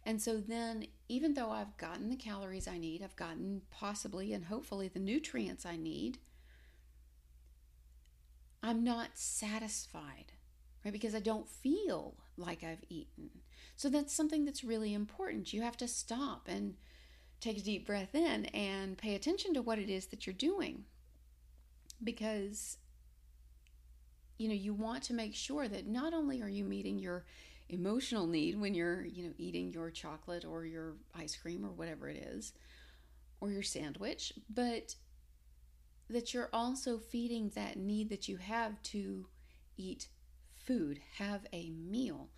And 0.05 0.21
so 0.21 0.39
then 0.39 0.87
even 1.09 1.35
though 1.35 1.51
I've 1.51 1.77
gotten 1.77 2.09
the 2.09 2.17
calories 2.17 2.67
I 2.67 2.79
need, 2.79 3.03
I've 3.03 3.17
gotten 3.17 3.63
possibly 3.71 4.33
and 4.33 4.47
hopefully 4.47 4.89
the 4.89 4.99
nutrients 4.99 5.67
I 5.67 5.77
need, 5.77 6.19
I'm 8.63 8.83
not 8.83 9.11
satisfied, 9.15 10.33
right? 10.85 10.93
Because 10.93 11.15
I 11.15 11.21
don't 11.21 11.49
feel 11.49 12.15
like 12.37 12.65
I've 12.65 12.85
eaten. 12.89 13.31
So 13.77 13.89
that's 13.89 14.15
something 14.15 14.45
that's 14.45 14.65
really 14.65 14.95
important. 14.95 15.53
You 15.53 15.63
have 15.63 15.77
to 15.79 15.89
stop 15.89 16.49
and 16.49 16.75
take 17.41 17.59
a 17.59 17.63
deep 17.63 17.87
breath 17.87 18.15
in 18.15 18.47
and 18.47 18.99
pay 18.99 19.15
attention 19.15 19.55
to 19.55 19.63
what 19.63 19.79
it 19.79 19.91
is 19.91 20.07
that 20.07 20.27
you're 20.27 20.35
doing. 20.35 20.85
Because 22.03 22.79
you 24.41 24.49
know, 24.49 24.55
you 24.55 24.73
want 24.73 25.03
to 25.03 25.13
make 25.13 25.35
sure 25.35 25.69
that 25.69 25.87
not 25.87 26.15
only 26.15 26.41
are 26.41 26.49
you 26.49 26.65
meeting 26.65 26.99
your 26.99 27.27
emotional 27.73 28.27
need 28.27 28.61
when 28.61 28.75
you're, 28.75 29.05
you 29.05 29.25
know, 29.25 29.33
eating 29.39 29.73
your 29.73 29.91
chocolate 29.91 30.45
or 30.45 30.65
your 30.65 30.97
ice 31.15 31.37
cream 31.37 31.65
or 31.65 31.71
whatever 31.71 32.09
it 32.09 32.17
is, 32.17 32.53
or 33.41 33.51
your 33.51 33.63
sandwich, 33.63 34.33
but 34.53 34.95
that 36.09 36.35
you're 36.35 36.51
also 36.53 36.99
feeding 36.99 37.51
that 37.55 37.77
need 37.77 38.11
that 38.11 38.29
you 38.29 38.37
have 38.37 38.83
to 38.83 39.27
eat 39.77 40.09
food, 40.55 41.01
have 41.17 41.47
a 41.53 41.71
meal. 41.71 42.29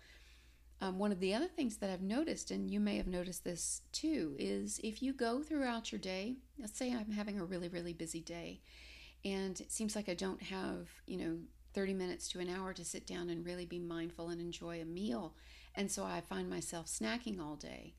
Um, 0.79 0.99
one 0.99 1.11
of 1.11 1.19
the 1.19 1.33
other 1.33 1.47
things 1.47 1.77
that 1.77 1.89
I've 1.89 2.01
noticed, 2.01 2.51
and 2.51 2.69
you 2.69 2.79
may 2.79 2.97
have 2.97 3.07
noticed 3.07 3.43
this 3.43 3.81
too, 3.91 4.35
is 4.37 4.79
if 4.83 5.01
you 5.01 5.13
go 5.13 5.41
throughout 5.41 5.91
your 5.91 5.99
day, 5.99 6.35
let's 6.59 6.77
say 6.77 6.93
I'm 6.93 7.11
having 7.11 7.39
a 7.39 7.45
really, 7.45 7.69
really 7.69 7.93
busy 7.93 8.21
day, 8.21 8.61
and 9.25 9.59
it 9.59 9.71
seems 9.71 9.95
like 9.95 10.09
I 10.09 10.13
don't 10.13 10.43
have, 10.43 10.89
you 11.05 11.17
know, 11.17 11.37
30 11.73 11.93
minutes 11.93 12.27
to 12.29 12.39
an 12.39 12.49
hour 12.49 12.73
to 12.73 12.85
sit 12.85 13.05
down 13.07 13.29
and 13.29 13.45
really 13.45 13.65
be 13.65 13.79
mindful 13.79 14.29
and 14.29 14.39
enjoy 14.39 14.81
a 14.81 14.85
meal. 14.85 15.35
And 15.75 15.91
so 15.91 16.03
I 16.03 16.21
find 16.21 16.49
myself 16.49 16.87
snacking 16.87 17.39
all 17.39 17.55
day. 17.55 17.95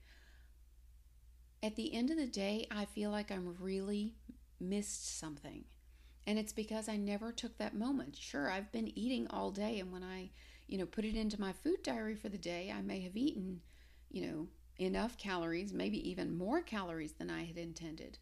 At 1.63 1.77
the 1.77 1.95
end 1.95 2.11
of 2.11 2.17
the 2.17 2.27
day, 2.27 2.67
I 2.71 2.85
feel 2.85 3.11
like 3.11 3.31
I'm 3.31 3.57
really 3.59 4.15
missed 4.61 5.19
something. 5.19 5.65
And 6.27 6.39
it's 6.39 6.53
because 6.53 6.89
I 6.89 6.97
never 6.97 7.33
took 7.33 7.59
that 7.59 7.75
moment. 7.75 8.17
Sure, 8.17 8.51
I've 8.51 8.73
been 8.73 8.97
eating 8.99 9.27
all 9.29 9.51
day, 9.51 9.79
and 9.79 9.93
when 9.93 10.03
I 10.03 10.31
you 10.67 10.79
know, 10.79 10.87
put 10.87 11.05
it 11.05 11.17
into 11.17 11.41
my 11.41 11.53
food 11.53 11.83
diary 11.83 12.15
for 12.15 12.29
the 12.29 12.39
day, 12.39 12.73
I 12.75 12.81
may 12.81 13.01
have 13.01 13.17
eaten, 13.17 13.61
you 14.11 14.27
know, 14.27 14.47
enough 14.79 15.17
calories, 15.19 15.73
maybe 15.73 16.09
even 16.09 16.37
more 16.37 16.63
calories 16.63 17.13
than 17.13 17.31
I 17.31 17.45
had 17.45 17.59
intended. 17.59 18.19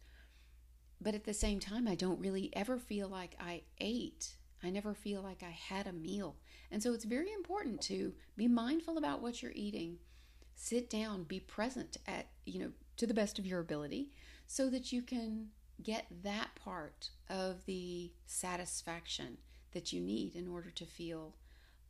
But 1.01 1.15
at 1.15 1.23
the 1.23 1.33
same 1.33 1.59
time, 1.59 1.87
I 1.87 1.95
don't 1.95 2.19
really 2.19 2.49
ever 2.53 2.77
feel 2.77 3.07
like 3.07 3.35
I 3.39 3.61
ate. 3.79 4.35
I 4.63 4.69
never 4.69 4.93
feel 4.93 5.21
like 5.21 5.43
I 5.43 5.49
had 5.51 5.87
a 5.87 5.93
meal. 5.93 6.35
And 6.71 6.81
so 6.81 6.93
it's 6.93 7.03
very 7.03 7.31
important 7.33 7.81
to 7.81 8.13
be 8.37 8.47
mindful 8.47 8.97
about 8.97 9.21
what 9.21 9.41
you're 9.41 9.51
eating. 9.53 9.97
Sit 10.55 10.89
down, 10.89 11.23
be 11.23 11.39
present 11.39 11.97
at, 12.07 12.27
you 12.45 12.59
know, 12.59 12.71
to 12.97 13.05
the 13.07 13.13
best 13.13 13.39
of 13.39 13.45
your 13.45 13.59
ability 13.59 14.11
so 14.47 14.69
that 14.69 14.91
you 14.91 15.01
can 15.01 15.47
get 15.81 16.05
that 16.23 16.55
part 16.55 17.09
of 17.29 17.65
the 17.65 18.11
satisfaction 18.25 19.37
that 19.73 19.91
you 19.91 19.99
need 19.99 20.35
in 20.35 20.47
order 20.47 20.69
to 20.69 20.85
feel 20.85 21.35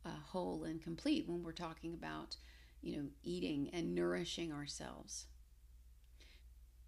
uh, 0.04 0.10
whole 0.30 0.64
and 0.64 0.82
complete 0.82 1.28
when 1.28 1.42
we're 1.42 1.52
talking 1.52 1.94
about, 1.94 2.36
you 2.82 2.96
know, 2.96 3.04
eating 3.22 3.70
and 3.72 3.94
nourishing 3.94 4.52
ourselves. 4.52 5.26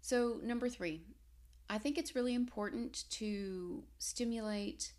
So, 0.01 0.39
number 0.43 0.69
three, 0.69 1.01
I 1.69 1.77
think 1.77 1.97
it's 1.97 2.15
really 2.15 2.33
important 2.33 3.03
to 3.11 3.83
stimulate 3.97 4.93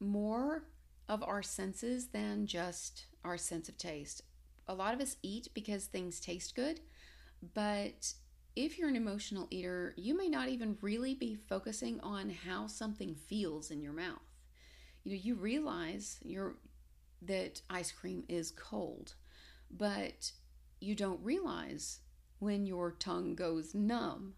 more 0.00 0.64
of 1.08 1.22
our 1.22 1.42
senses 1.42 2.08
than 2.08 2.46
just 2.46 3.06
our 3.24 3.36
sense 3.36 3.68
of 3.68 3.76
taste. 3.76 4.22
A 4.68 4.74
lot 4.74 4.94
of 4.94 5.00
us 5.00 5.16
eat 5.22 5.48
because 5.54 5.84
things 5.86 6.20
taste 6.20 6.54
good, 6.54 6.80
but 7.54 8.12
if 8.56 8.78
you're 8.78 8.88
an 8.88 8.96
emotional 8.96 9.46
eater, 9.50 9.94
you 9.96 10.16
may 10.16 10.28
not 10.28 10.48
even 10.48 10.78
really 10.80 11.14
be 11.14 11.34
focusing 11.34 12.00
on 12.00 12.30
how 12.30 12.66
something 12.66 13.14
feels 13.14 13.70
in 13.70 13.80
your 13.80 13.92
mouth. 13.92 14.18
You 15.04 15.12
know, 15.12 15.20
you 15.22 15.34
realize 15.34 16.18
you're 16.22 16.56
that 17.22 17.60
ice 17.68 17.92
cream 17.92 18.24
is 18.28 18.50
cold, 18.50 19.14
but 19.70 20.32
you 20.80 20.94
don't 20.94 21.22
realize 21.22 22.00
when 22.38 22.66
your 22.66 22.92
tongue 22.92 23.34
goes 23.34 23.74
numb. 23.74 24.34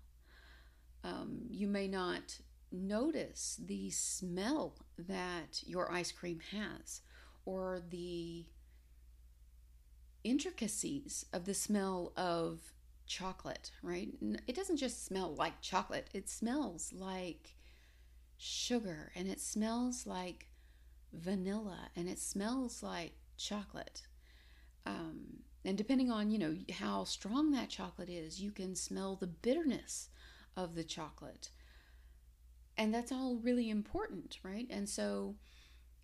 Um, 1.04 1.42
you 1.48 1.68
may 1.68 1.88
not 1.88 2.38
notice 2.70 3.60
the 3.64 3.90
smell 3.90 4.76
that 4.98 5.62
your 5.64 5.90
ice 5.90 6.12
cream 6.12 6.40
has 6.50 7.00
or 7.44 7.80
the 7.90 8.44
intricacies 10.24 11.26
of 11.32 11.44
the 11.44 11.54
smell 11.54 12.12
of 12.16 12.72
chocolate, 13.06 13.72
right? 13.82 14.08
It 14.46 14.54
doesn't 14.54 14.76
just 14.76 15.04
smell 15.04 15.34
like 15.34 15.60
chocolate, 15.60 16.08
it 16.14 16.28
smells 16.28 16.92
like 16.92 17.56
sugar 18.38 19.12
and 19.14 19.28
it 19.28 19.40
smells 19.40 20.06
like 20.06 20.48
vanilla 21.12 21.90
and 21.94 22.08
it 22.08 22.18
smells 22.18 22.82
like 22.82 23.12
chocolate. 23.36 24.02
Um, 24.86 25.42
and 25.64 25.76
depending 25.76 26.10
on, 26.10 26.30
you 26.30 26.38
know, 26.38 26.56
how 26.72 27.04
strong 27.04 27.52
that 27.52 27.68
chocolate 27.68 28.08
is, 28.08 28.40
you 28.40 28.50
can 28.50 28.74
smell 28.74 29.16
the 29.16 29.26
bitterness 29.26 30.08
of 30.56 30.74
the 30.74 30.84
chocolate. 30.84 31.50
And 32.76 32.92
that's 32.92 33.12
all 33.12 33.36
really 33.36 33.68
important, 33.70 34.38
right? 34.42 34.66
And 34.70 34.88
so 34.88 35.36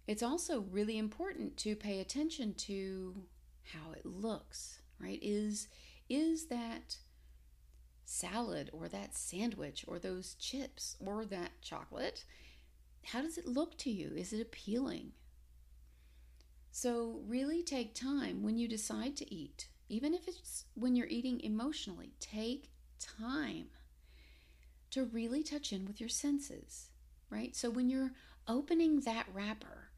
it's 0.07 0.23
also 0.23 0.61
really 0.71 0.99
important 0.99 1.57
to 1.59 1.75
pay 1.77 2.01
attention 2.01 2.55
to 2.55 3.25
how 3.65 3.93
it 3.93 4.05
looks, 4.07 4.81
right? 5.01 5.19
Is 5.23 5.69
is 6.09 6.47
that 6.47 6.97
salad 8.05 8.71
or 8.73 8.89
that 8.89 9.15
sandwich 9.15 9.85
or 9.87 9.99
those 9.99 10.35
chips 10.35 10.97
or 10.99 11.27
that 11.27 11.51
chocolate 11.61 12.25
how 13.05 13.23
does 13.23 13.39
it 13.39 13.47
look 13.47 13.77
to 13.79 13.91
you? 13.91 14.13
Is 14.15 14.33
it 14.33 14.41
appealing? 14.41 15.13
So, 16.71 17.23
really 17.27 17.63
take 17.63 17.95
time 17.95 18.43
when 18.43 18.59
you 18.59 18.69
decide 18.69 19.17
to 19.17 19.35
eat, 19.35 19.69
even 19.89 20.13
if 20.15 20.29
it's 20.29 20.67
when 20.75 20.95
you're 20.95 21.07
eating 21.07 21.41
emotionally, 21.41 22.13
take 22.21 22.71
time 22.99 23.69
to 24.90 25.04
really 25.04 25.42
touch 25.42 25.73
in 25.73 25.87
with 25.87 26.00
your 26.00 26.09
senses, 26.09 26.90
right? 27.30 27.54
So, 27.57 27.71
when 27.71 27.88
you're 27.90 28.12
opening 28.47 29.00
that 29.00 29.26
wrapper 29.33 29.90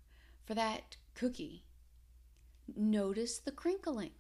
for 0.44 0.54
that 0.54 0.96
cookie, 1.14 1.64
notice 2.74 3.38
the 3.38 3.52
crinkling. 3.52 4.12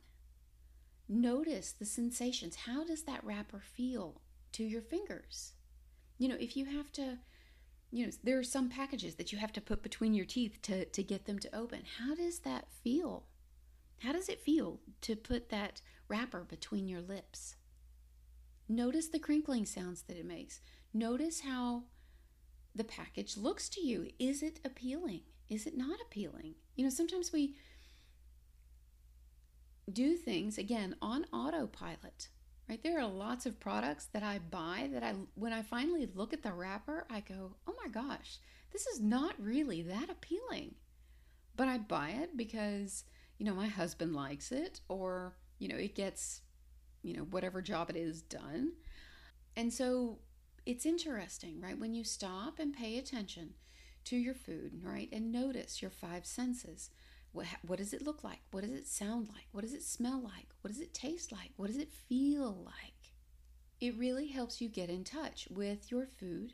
notice 1.08 1.72
the 1.72 1.84
sensations. 1.84 2.56
How 2.56 2.84
does 2.84 3.02
that 3.04 3.24
wrapper 3.24 3.60
feel 3.60 4.20
to 4.52 4.64
your 4.64 4.82
fingers? 4.82 5.52
You 6.18 6.28
know, 6.28 6.36
if 6.38 6.56
you 6.56 6.66
have 6.66 6.92
to, 6.92 7.18
you 7.90 8.06
know, 8.06 8.12
there 8.22 8.38
are 8.38 8.44
some 8.44 8.68
packages 8.68 9.16
that 9.16 9.32
you 9.32 9.38
have 9.38 9.52
to 9.54 9.60
put 9.60 9.82
between 9.82 10.14
your 10.14 10.24
teeth 10.26 10.58
to, 10.62 10.84
to 10.84 11.02
get 11.02 11.24
them 11.26 11.38
to 11.40 11.54
open. 11.56 11.82
How 11.98 12.14
does 12.14 12.40
that 12.40 12.66
feel? 12.84 13.24
How 13.98 14.12
does 14.12 14.28
it 14.28 14.40
feel 14.42 14.80
to 15.02 15.16
put 15.16 15.48
that 15.50 15.80
wrapper 16.08 16.44
between 16.44 16.88
your 16.88 17.00
lips? 17.02 17.56
Notice 18.70 19.08
the 19.08 19.18
crinkling 19.18 19.66
sounds 19.66 20.02
that 20.02 20.16
it 20.16 20.24
makes. 20.24 20.60
Notice 20.94 21.40
how 21.40 21.82
the 22.72 22.84
package 22.84 23.36
looks 23.36 23.68
to 23.70 23.80
you. 23.80 24.10
Is 24.20 24.44
it 24.44 24.60
appealing? 24.64 25.22
Is 25.48 25.66
it 25.66 25.76
not 25.76 25.98
appealing? 26.00 26.54
You 26.76 26.84
know, 26.84 26.90
sometimes 26.90 27.32
we 27.32 27.56
do 29.92 30.14
things 30.14 30.56
again 30.56 30.94
on 31.02 31.26
autopilot. 31.32 32.28
Right? 32.68 32.80
There 32.80 33.00
are 33.00 33.08
lots 33.08 33.44
of 33.44 33.58
products 33.58 34.06
that 34.12 34.22
I 34.22 34.38
buy 34.38 34.88
that 34.92 35.02
I 35.02 35.14
when 35.34 35.52
I 35.52 35.62
finally 35.62 36.08
look 36.14 36.32
at 36.32 36.44
the 36.44 36.52
wrapper, 36.52 37.08
I 37.10 37.18
go, 37.18 37.56
"Oh 37.66 37.74
my 37.82 37.90
gosh, 37.90 38.38
this 38.70 38.86
is 38.86 39.00
not 39.00 39.34
really 39.42 39.82
that 39.82 40.08
appealing." 40.08 40.76
But 41.56 41.66
I 41.66 41.78
buy 41.78 42.10
it 42.10 42.36
because, 42.36 43.02
you 43.36 43.44
know, 43.46 43.54
my 43.54 43.66
husband 43.66 44.14
likes 44.14 44.52
it 44.52 44.80
or, 44.86 45.34
you 45.58 45.66
know, 45.66 45.74
it 45.76 45.96
gets, 45.96 46.42
you 47.02 47.16
know, 47.16 47.22
whatever 47.22 47.62
job 47.62 47.90
it 47.90 47.96
is 47.96 48.22
done. 48.22 48.72
And 49.56 49.72
so 49.72 50.18
it's 50.66 50.86
interesting, 50.86 51.60
right? 51.60 51.78
When 51.78 51.94
you 51.94 52.04
stop 52.04 52.58
and 52.58 52.72
pay 52.72 52.98
attention 52.98 53.54
to 54.04 54.16
your 54.16 54.34
food, 54.34 54.80
right? 54.82 55.08
And 55.12 55.32
notice 55.32 55.82
your 55.82 55.90
five 55.90 56.24
senses. 56.26 56.90
What, 57.32 57.46
what 57.66 57.78
does 57.78 57.92
it 57.92 58.02
look 58.02 58.24
like? 58.24 58.40
What 58.50 58.64
does 58.64 58.72
it 58.72 58.86
sound 58.86 59.28
like? 59.28 59.46
What 59.52 59.62
does 59.62 59.72
it 59.72 59.84
smell 59.84 60.20
like? 60.20 60.48
What 60.62 60.72
does 60.72 60.80
it 60.80 60.94
taste 60.94 61.32
like? 61.32 61.52
What 61.56 61.68
does 61.68 61.76
it 61.76 61.92
feel 61.92 62.62
like? 62.64 63.12
It 63.80 63.96
really 63.96 64.26
helps 64.28 64.60
you 64.60 64.68
get 64.68 64.90
in 64.90 65.04
touch 65.04 65.48
with 65.50 65.90
your 65.90 66.06
food, 66.06 66.52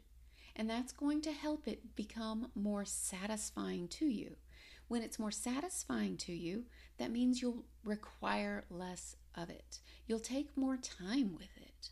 and 0.55 0.71
that's 0.71 0.93
going 0.93 1.23
to 1.23 1.33
help 1.33 1.67
it 1.67 1.97
become 1.97 2.51
more 2.55 2.85
satisfying 2.85 3.89
to 3.89 4.07
you. 4.07 4.37
When 4.89 5.03
it's 5.03 5.19
more 5.19 5.33
satisfying 5.33 6.17
to 6.19 6.33
you, 6.33 6.67
that 6.99 7.11
means 7.11 7.43
you'll 7.43 7.65
require 7.85 8.65
less 8.71 9.17
of 9.35 9.51
it. 9.51 9.81
You'll 10.07 10.21
take 10.21 10.57
more 10.57 10.77
time 10.77 11.35
with 11.35 11.57
it. 11.57 11.91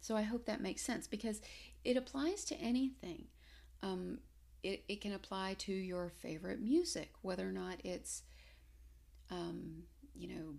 So 0.00 0.16
I 0.16 0.22
hope 0.22 0.46
that 0.46 0.60
makes 0.60 0.82
sense 0.82 1.06
because 1.06 1.40
it 1.84 1.96
applies 1.96 2.44
to 2.46 2.56
anything. 2.56 3.26
Um, 3.82 4.18
it, 4.62 4.84
it 4.88 5.00
can 5.00 5.12
apply 5.12 5.54
to 5.60 5.72
your 5.72 6.10
favorite 6.10 6.60
music, 6.60 7.12
whether 7.22 7.48
or 7.48 7.52
not 7.52 7.76
it's, 7.84 8.22
um, 9.30 9.84
you 10.14 10.28
know, 10.28 10.54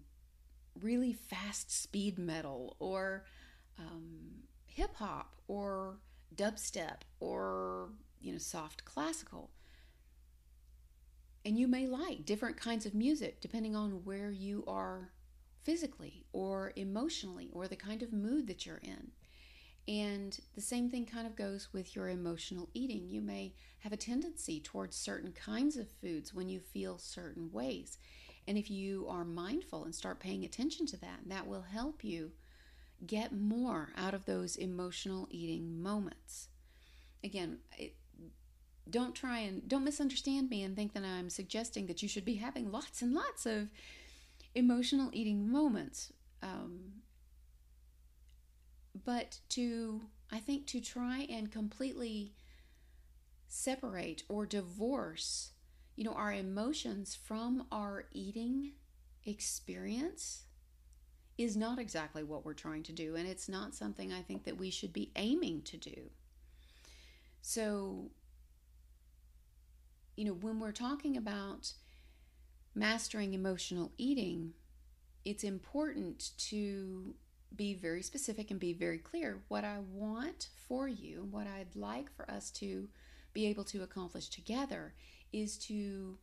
really 0.81 1.13
fast 1.13 1.71
speed 1.71 2.17
metal 2.17 2.75
or 2.79 3.25
um, 3.79 4.43
hip 4.65 4.95
hop 4.95 5.35
or 5.47 5.97
dubstep 6.35 7.01
or, 7.19 7.89
you 8.21 8.31
know, 8.31 8.37
soft 8.37 8.85
classical. 8.85 9.51
And 11.45 11.57
you 11.57 11.67
may 11.67 11.87
like 11.87 12.25
different 12.25 12.57
kinds 12.57 12.85
of 12.85 12.93
music 12.93 13.41
depending 13.41 13.75
on 13.75 14.05
where 14.05 14.31
you 14.31 14.63
are 14.67 15.11
physically 15.63 16.25
or 16.31 16.73
emotionally 16.75 17.49
or 17.53 17.67
the 17.67 17.75
kind 17.75 18.01
of 18.01 18.13
mood 18.13 18.47
that 18.47 18.65
you're 18.65 18.81
in. 18.83 19.11
And 19.85 20.39
the 20.55 20.61
same 20.61 20.89
thing 20.89 21.05
kind 21.05 21.27
of 21.27 21.35
goes 21.35 21.67
with 21.73 21.95
your 21.95 22.07
emotional 22.07 22.69
eating. 22.73 23.09
You 23.09 23.21
may 23.21 23.53
have 23.79 23.91
a 23.91 23.97
tendency 23.97 24.61
towards 24.61 24.95
certain 24.95 25.33
kinds 25.33 25.75
of 25.75 25.91
foods 26.01 26.33
when 26.33 26.47
you 26.47 26.61
feel 26.61 26.97
certain 26.97 27.51
ways. 27.51 27.97
And 28.47 28.57
if 28.57 28.71
you 28.71 29.07
are 29.09 29.25
mindful 29.25 29.83
and 29.83 29.93
start 29.93 30.21
paying 30.21 30.45
attention 30.45 30.85
to 30.87 30.97
that, 31.01 31.19
that 31.27 31.47
will 31.47 31.63
help 31.63 32.03
you 32.03 32.31
get 33.05 33.33
more 33.33 33.89
out 33.97 34.13
of 34.13 34.25
those 34.25 34.55
emotional 34.55 35.27
eating 35.29 35.81
moments. 35.81 36.47
Again, 37.21 37.59
it, 37.77 37.95
don't 38.89 39.15
try 39.15 39.39
and 39.39 39.67
don't 39.67 39.83
misunderstand 39.83 40.49
me 40.49 40.63
and 40.63 40.75
think 40.75 40.93
that 40.93 41.03
I'm 41.03 41.29
suggesting 41.29 41.87
that 41.87 42.01
you 42.01 42.09
should 42.09 42.25
be 42.25 42.35
having 42.35 42.71
lots 42.71 43.01
and 43.01 43.13
lots 43.13 43.45
of 43.45 43.69
emotional 44.55 45.09
eating 45.13 45.51
moments. 45.51 46.11
Um, 46.41 47.03
but 49.05 49.39
to 49.49 50.01
i 50.31 50.39
think 50.39 50.67
to 50.67 50.79
try 50.79 51.25
and 51.29 51.51
completely 51.51 52.33
separate 53.47 54.23
or 54.29 54.45
divorce 54.45 55.51
you 55.95 56.03
know 56.03 56.13
our 56.13 56.33
emotions 56.33 57.15
from 57.15 57.65
our 57.71 58.05
eating 58.11 58.73
experience 59.25 60.43
is 61.37 61.57
not 61.57 61.79
exactly 61.79 62.23
what 62.23 62.45
we're 62.45 62.53
trying 62.53 62.83
to 62.83 62.91
do 62.91 63.15
and 63.15 63.27
it's 63.27 63.49
not 63.49 63.73
something 63.73 64.11
i 64.13 64.21
think 64.21 64.43
that 64.43 64.57
we 64.57 64.69
should 64.69 64.93
be 64.93 65.11
aiming 65.15 65.61
to 65.61 65.77
do 65.77 66.09
so 67.41 68.09
you 70.15 70.25
know 70.25 70.33
when 70.33 70.59
we're 70.59 70.71
talking 70.71 71.17
about 71.17 71.73
mastering 72.75 73.33
emotional 73.33 73.91
eating 73.97 74.53
it's 75.25 75.43
important 75.43 76.31
to 76.37 77.15
be 77.55 77.73
very 77.73 78.01
specific 78.01 78.51
and 78.51 78.59
be 78.59 78.73
very 78.73 78.97
clear. 78.97 79.43
What 79.47 79.63
I 79.63 79.77
want 79.91 80.49
for 80.67 80.87
you, 80.87 81.27
what 81.29 81.47
I'd 81.47 81.75
like 81.75 82.11
for 82.15 82.29
us 82.29 82.49
to 82.51 82.89
be 83.33 83.45
able 83.47 83.63
to 83.65 83.83
accomplish 83.83 84.29
together, 84.29 84.93
is 85.31 85.57
to 85.57 86.17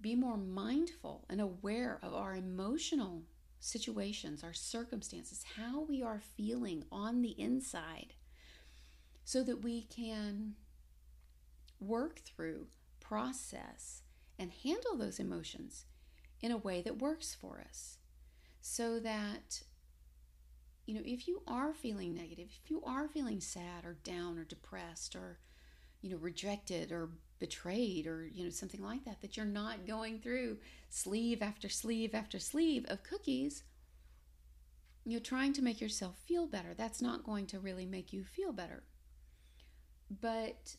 be 0.00 0.14
more 0.14 0.36
mindful 0.36 1.24
and 1.28 1.40
aware 1.40 1.98
of 2.02 2.14
our 2.14 2.34
emotional 2.34 3.22
situations, 3.60 4.44
our 4.44 4.52
circumstances, 4.52 5.44
how 5.56 5.80
we 5.80 6.02
are 6.02 6.20
feeling 6.36 6.84
on 6.92 7.22
the 7.22 7.40
inside, 7.40 8.14
so 9.24 9.42
that 9.42 9.62
we 9.62 9.82
can 9.82 10.54
work 11.80 12.20
through, 12.20 12.66
process, 13.04 14.02
and 14.38 14.50
handle 14.64 14.96
those 14.96 15.20
emotions 15.20 15.84
in 16.40 16.50
a 16.50 16.56
way 16.56 16.82
that 16.82 16.98
works 16.98 17.36
for 17.40 17.62
us 17.68 17.98
so 18.60 18.98
that 18.98 19.62
you 20.86 20.94
know, 20.94 21.02
if 21.04 21.26
you 21.26 21.42
are 21.46 21.72
feeling 21.72 22.14
negative, 22.14 22.48
if 22.62 22.70
you 22.70 22.82
are 22.84 23.08
feeling 23.08 23.40
sad 23.40 23.84
or 23.84 23.96
down 24.04 24.38
or 24.38 24.44
depressed 24.44 25.16
or, 25.16 25.38
you 26.02 26.10
know, 26.10 26.16
rejected 26.16 26.92
or 26.92 27.08
betrayed 27.38 28.06
or, 28.06 28.26
you 28.26 28.44
know, 28.44 28.50
something 28.50 28.82
like 28.82 29.04
that, 29.04 29.22
that 29.22 29.36
you're 29.36 29.46
not 29.46 29.86
going 29.86 30.18
through 30.18 30.58
sleeve 30.90 31.40
after 31.40 31.68
sleeve 31.68 32.14
after 32.14 32.38
sleeve 32.38 32.84
of 32.88 33.02
cookies, 33.02 33.62
you 35.06 35.14
know, 35.14 35.22
trying 35.22 35.52
to 35.54 35.62
make 35.62 35.80
yourself 35.80 36.18
feel 36.18 36.46
better. 36.46 36.74
That's 36.74 37.00
not 37.00 37.24
going 37.24 37.46
to 37.46 37.58
really 37.60 37.86
make 37.86 38.12
you 38.12 38.24
feel 38.24 38.52
better. 38.52 38.82
But, 40.20 40.76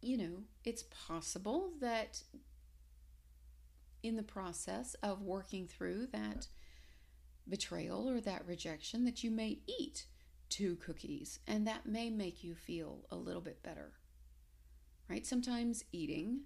you 0.00 0.16
know, 0.16 0.42
it's 0.64 0.84
possible 0.84 1.72
that 1.80 2.22
in 4.02 4.16
the 4.16 4.22
process 4.22 4.94
of 5.02 5.22
working 5.22 5.66
through 5.66 6.06
that 6.12 6.46
betrayal 7.48 8.08
or 8.08 8.20
that 8.20 8.46
rejection 8.46 9.04
that 9.04 9.24
you 9.24 9.30
may 9.30 9.58
eat 9.66 10.04
two 10.48 10.76
cookies 10.76 11.40
and 11.46 11.66
that 11.66 11.86
may 11.86 12.10
make 12.10 12.44
you 12.44 12.54
feel 12.54 13.04
a 13.10 13.16
little 13.16 13.40
bit 13.40 13.62
better. 13.62 13.92
Right? 15.08 15.26
Sometimes 15.26 15.84
eating 15.90 16.42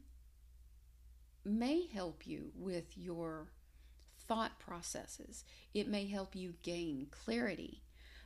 may 1.45 1.87
help 1.87 2.27
you 2.27 2.53
with 2.55 2.97
your 2.97 3.49
thought 4.29 4.59
processes. 4.61 5.45
It 5.75 5.89
may 5.89 6.07
help 6.07 6.37
you 6.37 6.55
gain 6.63 7.09
clarity. 7.11 7.83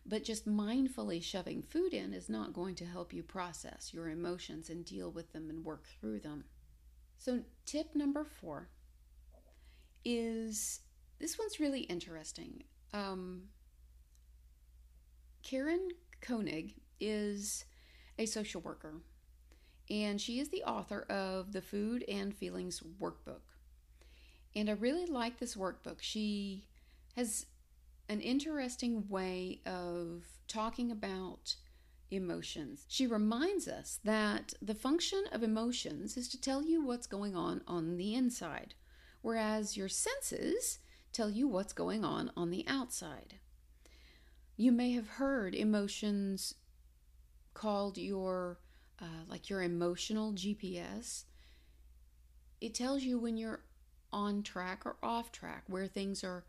But 0.08 0.22
just 0.22 0.48
mindfully 0.48 1.22
shoving 1.22 1.62
food 1.62 1.92
in 1.92 2.14
is 2.14 2.28
not 2.28 2.52
going 2.52 2.76
to 2.76 2.84
help 2.84 3.12
you 3.12 3.22
process 3.22 3.90
your 3.92 4.08
emotions 4.08 4.70
and 4.70 4.84
deal 4.84 5.10
with 5.10 5.32
them 5.32 5.50
and 5.50 5.64
work 5.64 5.86
through 6.00 6.20
them. 6.20 6.44
So, 7.18 7.40
tip 7.64 7.94
number 7.94 8.24
four 8.24 8.68
is 10.04 10.80
this 11.18 11.38
one's 11.38 11.58
really 11.58 11.80
interesting. 11.80 12.62
Um, 12.92 13.44
Karen 15.42 15.88
Koenig 16.20 16.74
is 17.00 17.64
a 18.18 18.26
social 18.26 18.60
worker, 18.60 19.00
and 19.90 20.20
she 20.20 20.38
is 20.38 20.50
the 20.50 20.62
author 20.62 21.02
of 21.10 21.52
the 21.52 21.62
Food 21.62 22.04
and 22.08 22.34
Feelings 22.34 22.82
Workbook. 23.00 23.42
And 24.54 24.70
I 24.70 24.72
really 24.72 25.06
like 25.06 25.38
this 25.38 25.54
workbook. 25.54 25.98
She 26.00 26.64
has 27.16 27.46
an 28.08 28.20
interesting 28.20 29.08
way 29.08 29.60
of 29.66 30.24
talking 30.48 30.90
about 30.90 31.56
emotions. 32.10 32.84
She 32.88 33.06
reminds 33.06 33.66
us 33.66 33.98
that 34.04 34.54
the 34.62 34.74
function 34.74 35.24
of 35.32 35.42
emotions 35.42 36.16
is 36.16 36.28
to 36.28 36.40
tell 36.40 36.62
you 36.62 36.84
what's 36.84 37.06
going 37.06 37.34
on 37.34 37.62
on 37.66 37.96
the 37.96 38.14
inside, 38.14 38.74
whereas 39.22 39.76
your 39.76 39.88
senses 39.88 40.78
tell 41.12 41.30
you 41.30 41.48
what's 41.48 41.72
going 41.72 42.04
on 42.04 42.30
on 42.36 42.50
the 42.50 42.64
outside. 42.68 43.34
You 44.56 44.72
may 44.72 44.92
have 44.92 45.08
heard 45.08 45.54
emotions 45.54 46.54
called 47.54 47.98
your 47.98 48.58
uh, 49.00 49.24
like 49.28 49.50
your 49.50 49.62
emotional 49.62 50.32
GPS. 50.32 51.24
It 52.60 52.74
tells 52.74 53.02
you 53.02 53.18
when 53.18 53.36
you're 53.36 53.60
on 54.12 54.42
track 54.42 54.86
or 54.86 54.96
off 55.02 55.32
track, 55.32 55.64
where 55.66 55.86
things 55.86 56.24
are 56.24 56.44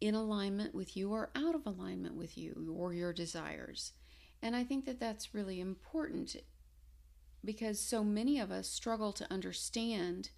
in 0.00 0.14
alignment 0.14 0.74
with 0.74 0.96
you 0.96 1.12
or 1.12 1.30
out 1.34 1.54
of 1.54 1.66
alignment 1.66 2.14
with 2.14 2.36
you 2.36 2.74
or 2.76 2.92
your 2.92 3.12
desires. 3.12 3.92
And 4.42 4.54
I 4.54 4.64
think 4.64 4.84
that 4.84 5.00
that's 5.00 5.34
really 5.34 5.60
important 5.60 6.36
because 7.44 7.78
so 7.80 8.02
many 8.02 8.38
of 8.38 8.50
us 8.50 8.68
struggle 8.68 9.12
to 9.12 9.32
understand 9.32 10.30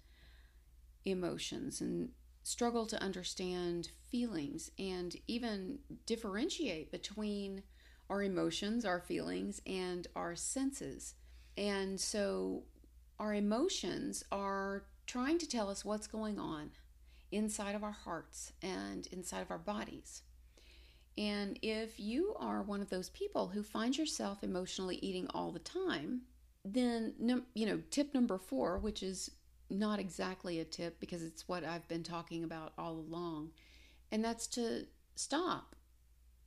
emotions 1.05 1.81
and 1.81 2.09
struggle 2.43 2.85
to 2.85 3.01
understand 3.01 3.89
feelings 4.09 4.71
and 4.79 5.15
even 5.27 5.79
differentiate 6.05 6.91
between 6.91 7.63
our 8.09 8.23
emotions, 8.23 8.85
our 8.85 9.01
feelings, 9.01 9.61
and 9.65 10.07
our 10.15 10.35
senses. 10.35 11.15
And 11.57 11.99
so 11.99 12.63
our 13.19 13.33
emotions 13.33 14.23
are 14.31 14.85
trying 15.05 15.37
to 15.39 15.47
tell 15.47 15.69
us 15.69 15.83
what's 15.83 16.07
going 16.07 16.39
on 16.39 16.71
inside 17.31 17.75
of 17.75 17.83
our 17.83 17.91
hearts 17.91 18.53
and 18.61 19.07
inside 19.07 19.41
of 19.41 19.51
our 19.51 19.57
bodies. 19.57 20.23
And 21.17 21.57
if 21.61 21.99
you 21.99 22.35
are 22.39 22.61
one 22.61 22.81
of 22.81 22.89
those 22.89 23.09
people 23.09 23.47
who 23.47 23.63
finds 23.63 23.97
yourself 23.97 24.43
emotionally 24.43 24.97
eating 24.97 25.27
all 25.33 25.51
the 25.51 25.59
time, 25.59 26.21
then 26.63 27.13
you 27.53 27.65
know, 27.65 27.81
tip 27.89 28.13
number 28.13 28.37
4, 28.37 28.79
which 28.79 29.01
is 29.01 29.31
not 29.69 29.99
exactly 29.99 30.59
a 30.59 30.65
tip 30.65 30.99
because 30.99 31.23
it's 31.23 31.47
what 31.47 31.63
I've 31.63 31.87
been 31.87 32.03
talking 32.03 32.43
about 32.43 32.73
all 32.77 32.93
along, 32.93 33.51
and 34.11 34.23
that's 34.23 34.47
to 34.47 34.85
stop 35.15 35.75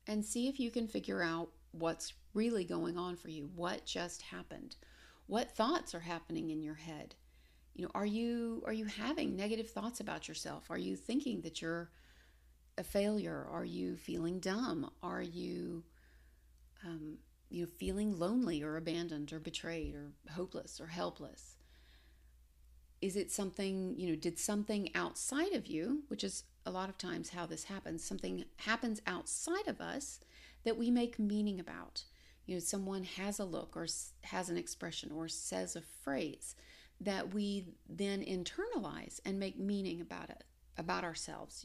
and 0.07 0.25
see 0.25 0.49
if 0.49 0.61
you 0.61 0.71
can 0.71 0.87
figure 0.87 1.23
out 1.23 1.51
what's 1.73 2.13
really 2.33 2.65
going 2.65 2.97
on 2.97 3.17
for 3.17 3.29
you, 3.29 3.51
what 3.55 3.85
just 3.85 4.23
happened, 4.23 4.77
what 5.27 5.51
thoughts 5.51 5.95
are 5.95 6.01
happening 6.01 6.51
in 6.51 6.63
your 6.63 6.77
head. 6.77 7.15
You 7.75 7.85
know, 7.85 7.91
are 7.95 8.07
you 8.07 8.63
are 8.67 8.73
you 8.73 8.87
having 8.87 9.37
negative 9.37 9.71
thoughts 9.71 10.01
about 10.01 10.29
yourself? 10.29 10.71
Are 10.71 10.79
you 10.79 10.97
thinking 10.97 11.41
that 11.43 11.63
you're 11.63 11.91
a 12.77 12.85
failure? 12.85 13.47
Are 13.51 13.65
you 13.65 13.97
feeling 13.97 14.41
dumb? 14.41 14.91
Are 15.03 15.23
you 15.23 15.85
um, 16.85 17.19
you 17.49 17.63
know 17.63 17.71
feeling 17.79 18.19
lonely 18.19 18.63
or 18.63 18.77
abandoned 18.77 19.33
or 19.33 19.39
betrayed 19.39 19.95
or 19.95 20.13
hopeless 20.33 20.81
or 20.81 20.87
helpless? 20.87 21.57
Is 23.01 23.17
it 23.17 23.33
something, 23.33 23.95
you 23.97 24.11
know, 24.11 24.15
did 24.15 24.39
something 24.39 24.95
outside 24.95 25.55
of 25.55 25.67
you, 25.67 26.03
which 26.09 26.23
is 26.23 26.45
a 26.67 26.71
lot 26.71 26.91
of 26.91 26.99
times 26.99 27.31
how 27.31 27.47
this 27.47 27.65
happens, 27.65 28.05
something 28.05 28.45
happens 28.59 29.01
outside 29.07 29.67
of 29.67 29.81
us 29.81 30.21
that 30.65 30.77
we 30.77 30.91
make 30.91 31.19
meaning 31.19 31.59
about. 31.59 32.05
You 32.45 32.57
know, 32.57 32.61
someone 32.61 33.05
has 33.05 33.39
a 33.39 33.45
look 33.45 33.75
or 33.75 33.87
has 34.25 34.51
an 34.51 34.59
expression 34.59 35.11
or 35.13 35.29
says 35.29 35.77
a 35.77 35.81
phrase 35.81 36.55
that 37.01 37.33
we 37.33 37.65
then 37.89 38.23
internalize 38.23 39.21
and 39.25 39.39
make 39.39 39.59
meaning 39.59 40.01
about 40.01 40.29
it, 40.29 40.45
about 40.77 41.05
ourselves. 41.05 41.65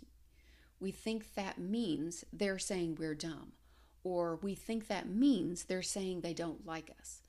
We 0.80 0.92
think 0.92 1.36
that 1.36 1.58
means 1.58 2.24
they're 2.32 2.60
saying 2.60 2.96
we're 3.00 3.16
dumb, 3.16 3.54
or 4.04 4.38
we 4.42 4.56
think 4.56 4.88
that 4.88 5.10
means 5.10 5.64
they're 5.64 5.82
saying 5.82 6.22
they 6.22 6.34
don't 6.34 6.66
like 6.66 6.92
us, 7.00 7.22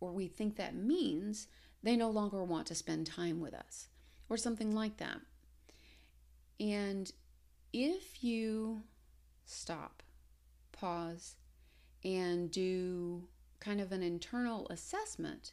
or 0.00 0.12
we 0.12 0.26
think 0.26 0.56
that 0.56 0.74
means 0.74 1.48
they 1.82 1.96
no 1.96 2.10
longer 2.10 2.42
want 2.44 2.66
to 2.66 2.74
spend 2.74 3.06
time 3.06 3.40
with 3.40 3.54
us, 3.54 3.88
or 4.28 4.36
something 4.36 4.74
like 4.74 4.96
that. 4.98 5.20
And 6.60 7.10
if 7.72 8.22
you 8.22 8.82
stop, 9.44 10.02
pause, 10.72 11.36
and 12.04 12.50
do 12.50 13.24
kind 13.60 13.80
of 13.80 13.92
an 13.92 14.02
internal 14.02 14.66
assessment, 14.68 15.52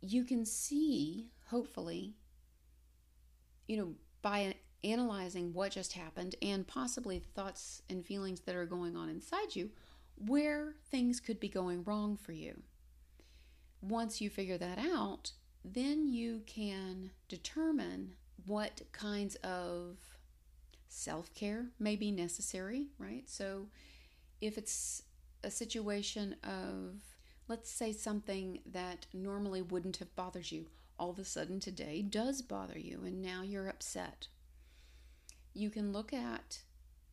you 0.00 0.24
can 0.24 0.44
see, 0.44 1.28
hopefully, 1.48 2.14
you 3.66 3.76
know, 3.76 3.94
by 4.22 4.54
analyzing 4.82 5.52
what 5.52 5.72
just 5.72 5.92
happened 5.92 6.34
and 6.42 6.66
possibly 6.66 7.18
the 7.18 7.28
thoughts 7.28 7.82
and 7.90 8.04
feelings 8.04 8.40
that 8.40 8.54
are 8.54 8.66
going 8.66 8.96
on 8.96 9.08
inside 9.08 9.54
you, 9.54 9.70
where 10.26 10.74
things 10.90 11.20
could 11.20 11.38
be 11.40 11.48
going 11.48 11.82
wrong 11.84 12.16
for 12.16 12.32
you 12.32 12.62
once 13.82 14.20
you 14.20 14.28
figure 14.28 14.58
that 14.58 14.78
out, 14.78 15.32
then 15.64 16.06
you 16.06 16.42
can 16.46 17.10
determine 17.28 18.14
what 18.46 18.82
kinds 18.92 19.36
of 19.36 19.96
self 20.88 21.32
care 21.34 21.66
may 21.78 21.96
be 21.96 22.10
necessary, 22.10 22.88
right? 22.98 23.28
So, 23.28 23.68
if 24.40 24.58
it's 24.58 25.02
a 25.44 25.50
situation 25.50 26.36
of, 26.42 27.00
let's 27.50 27.68
say, 27.72 27.92
something 27.92 28.60
that 28.64 29.06
normally 29.12 29.60
wouldn't 29.60 29.96
have 29.96 30.14
bothered 30.14 30.52
you, 30.52 30.66
all 31.00 31.10
of 31.10 31.18
a 31.18 31.24
sudden 31.24 31.58
today 31.58 32.00
does 32.00 32.42
bother 32.42 32.78
you, 32.78 33.00
and 33.04 33.20
now 33.20 33.42
you're 33.42 33.68
upset. 33.68 34.28
You 35.52 35.68
can 35.68 35.92
look 35.92 36.12
at 36.12 36.60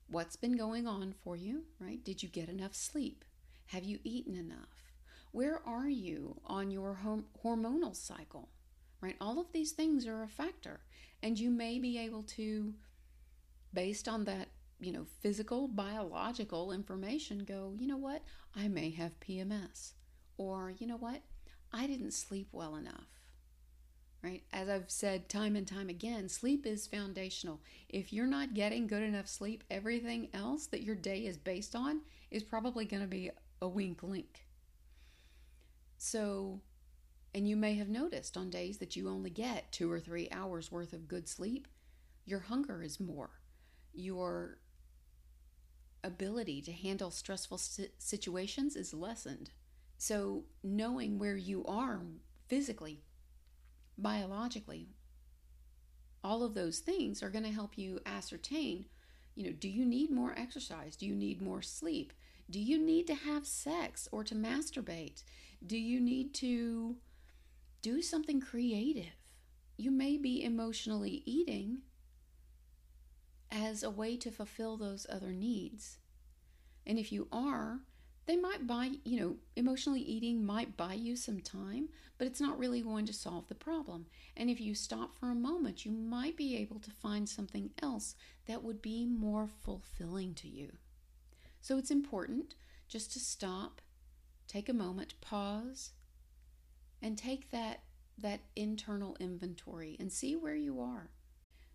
what's 0.08 0.36
been 0.36 0.56
going 0.56 0.86
on 0.86 1.16
for 1.24 1.36
you, 1.36 1.64
right? 1.80 2.04
Did 2.04 2.22
you 2.22 2.30
get 2.30 2.50
enough 2.50 2.76
sleep? 2.76 3.26
Have 3.66 3.84
you 3.84 3.98
eaten 4.04 4.36
enough? 4.36 4.94
Where 5.32 5.60
are 5.66 5.90
you 5.90 6.40
on 6.46 6.70
your 6.70 7.00
hormonal 7.44 7.96
cycle? 7.96 8.50
Right? 9.02 9.16
All 9.20 9.40
of 9.40 9.52
these 9.52 9.72
things 9.72 10.06
are 10.06 10.22
a 10.22 10.28
factor. 10.28 10.82
And 11.24 11.40
you 11.40 11.50
may 11.50 11.80
be 11.80 11.98
able 11.98 12.22
to, 12.24 12.76
based 13.74 14.08
on 14.08 14.26
that, 14.26 14.50
you 14.80 14.92
know, 14.92 15.08
physical, 15.20 15.68
biological 15.68 16.72
information, 16.72 17.40
go, 17.40 17.74
you 17.80 17.88
know 17.88 17.98
what? 17.98 18.22
I 18.56 18.68
may 18.68 18.92
have 18.92 19.20
PMS. 19.20 19.94
Or, 20.38 20.74
you 20.78 20.88
know 20.88 20.98
what? 20.98 21.22
I 21.74 21.88
didn't 21.88 22.12
sleep 22.12 22.50
well 22.52 22.76
enough. 22.76 23.08
Right? 24.24 24.44
As 24.52 24.68
I've 24.68 24.90
said 24.90 25.30
time 25.30 25.56
and 25.56 25.68
time 25.68 25.90
again, 25.90 26.28
sleep 26.28 26.66
is 26.66 26.88
foundational. 26.88 27.62
If 27.88 28.12
you're 28.12 28.26
not 28.26 28.54
getting 28.54 28.88
good 28.88 29.04
enough 29.04 29.28
sleep, 29.28 29.64
everything 29.70 30.30
else 30.34 30.68
that 30.68 30.84
your 30.84 30.96
day 30.96 31.20
is 31.20 31.38
based 31.38 31.76
on 31.76 32.02
is 32.32 32.44
probably 32.44 32.86
going 32.86 33.04
to 33.04 33.08
be 33.08 33.32
a 33.62 33.68
wink 33.68 34.04
link. 34.04 34.46
So, 35.98 36.62
and 37.34 37.48
you 37.48 37.56
may 37.56 37.76
have 37.76 37.90
noticed 37.90 38.38
on 38.38 38.50
days 38.50 38.78
that 38.80 38.96
you 38.96 39.10
only 39.10 39.30
get 39.30 39.72
two 39.72 39.92
or 39.92 40.00
three 40.00 40.28
hours 40.32 40.72
worth 40.72 40.94
of 40.94 41.08
good 41.08 41.28
sleep, 41.28 41.68
your 42.26 42.40
hunger 42.40 42.82
is 42.84 43.00
more. 43.00 43.30
Your 43.94 44.58
ability 46.04 46.62
to 46.64 46.72
handle 46.72 47.12
stressful 47.12 47.60
situations 47.98 48.76
is 48.76 48.94
lessened. 48.94 49.52
So, 49.98 50.44
knowing 50.64 51.18
where 51.18 51.38
you 51.38 51.66
are 51.66 52.02
physically, 52.48 53.02
biologically, 53.98 54.90
all 56.24 56.44
of 56.44 56.54
those 56.54 56.80
things 56.80 57.24
are 57.24 57.30
going 57.30 57.46
to 57.46 57.52
help 57.52 57.78
you 57.78 58.00
ascertain 58.06 58.86
you 59.38 59.44
know, 59.44 59.52
do 59.52 59.70
you 59.70 59.86
need 59.86 60.10
more 60.10 60.34
exercise? 60.36 60.96
Do 60.96 61.06
you 61.06 61.14
need 61.14 61.44
more 61.44 61.62
sleep? 61.62 62.12
Do 62.50 62.60
you 62.60 62.80
need 62.80 63.06
to 63.06 63.14
have 63.14 63.46
sex 63.46 64.10
or 64.12 64.24
to 64.24 64.34
masturbate? 64.34 65.22
Do 65.64 65.78
you 65.78 66.02
need 66.02 66.34
to 66.36 66.96
do 67.84 68.02
something 68.02 68.42
creative? 68.42 69.14
You 69.78 69.92
may 69.92 70.18
be 70.18 70.44
emotionally 70.44 71.22
eating 71.24 71.84
as 73.52 73.84
a 73.84 73.92
way 73.92 74.18
to 74.18 74.32
fulfill 74.32 74.76
those 74.76 75.06
other 75.08 75.32
needs. 75.34 76.00
And 76.88 76.98
if 76.98 77.12
you 77.12 77.28
are, 77.32 77.82
they 78.28 78.36
might 78.36 78.68
buy, 78.68 78.92
you 79.04 79.20
know, 79.20 79.36
emotionally 79.56 80.02
eating 80.02 80.46
might 80.46 80.78
buy 80.78 80.94
you 80.94 81.16
some 81.16 81.40
time, 81.40 81.90
but 82.18 82.28
it's 82.28 82.42
not 82.42 82.60
really 82.60 82.82
going 82.82 83.06
to 83.06 83.14
solve 83.14 83.48
the 83.48 83.56
problem. 83.56 84.06
And 84.36 84.50
if 84.50 84.60
you 84.60 84.76
stop 84.76 85.18
for 85.18 85.32
a 85.32 85.36
moment, 85.36 85.86
you 85.86 85.92
might 85.92 86.36
be 86.36 86.58
able 86.58 86.80
to 86.82 86.92
find 86.92 87.28
something 87.28 87.72
else 87.82 88.16
that 88.46 88.64
would 88.64 88.82
be 88.82 89.06
more 89.06 89.48
fulfilling 89.48 90.34
to 90.36 90.48
you. 90.48 90.74
So 91.62 91.78
it's 91.78 91.92
important 91.92 92.54
just 92.88 93.12
to 93.14 93.20
stop 93.20 93.82
take 94.48 94.70
a 94.70 94.74
moment, 94.74 95.14
pause, 95.22 95.92
and 97.02 97.18
take 97.18 97.52
that 97.52 97.82
that 98.20 98.40
internal 98.56 99.16
inventory 99.20 99.96
and 100.00 100.12
see 100.12 100.36
where 100.36 100.56
you 100.56 100.82
are. 100.82 101.12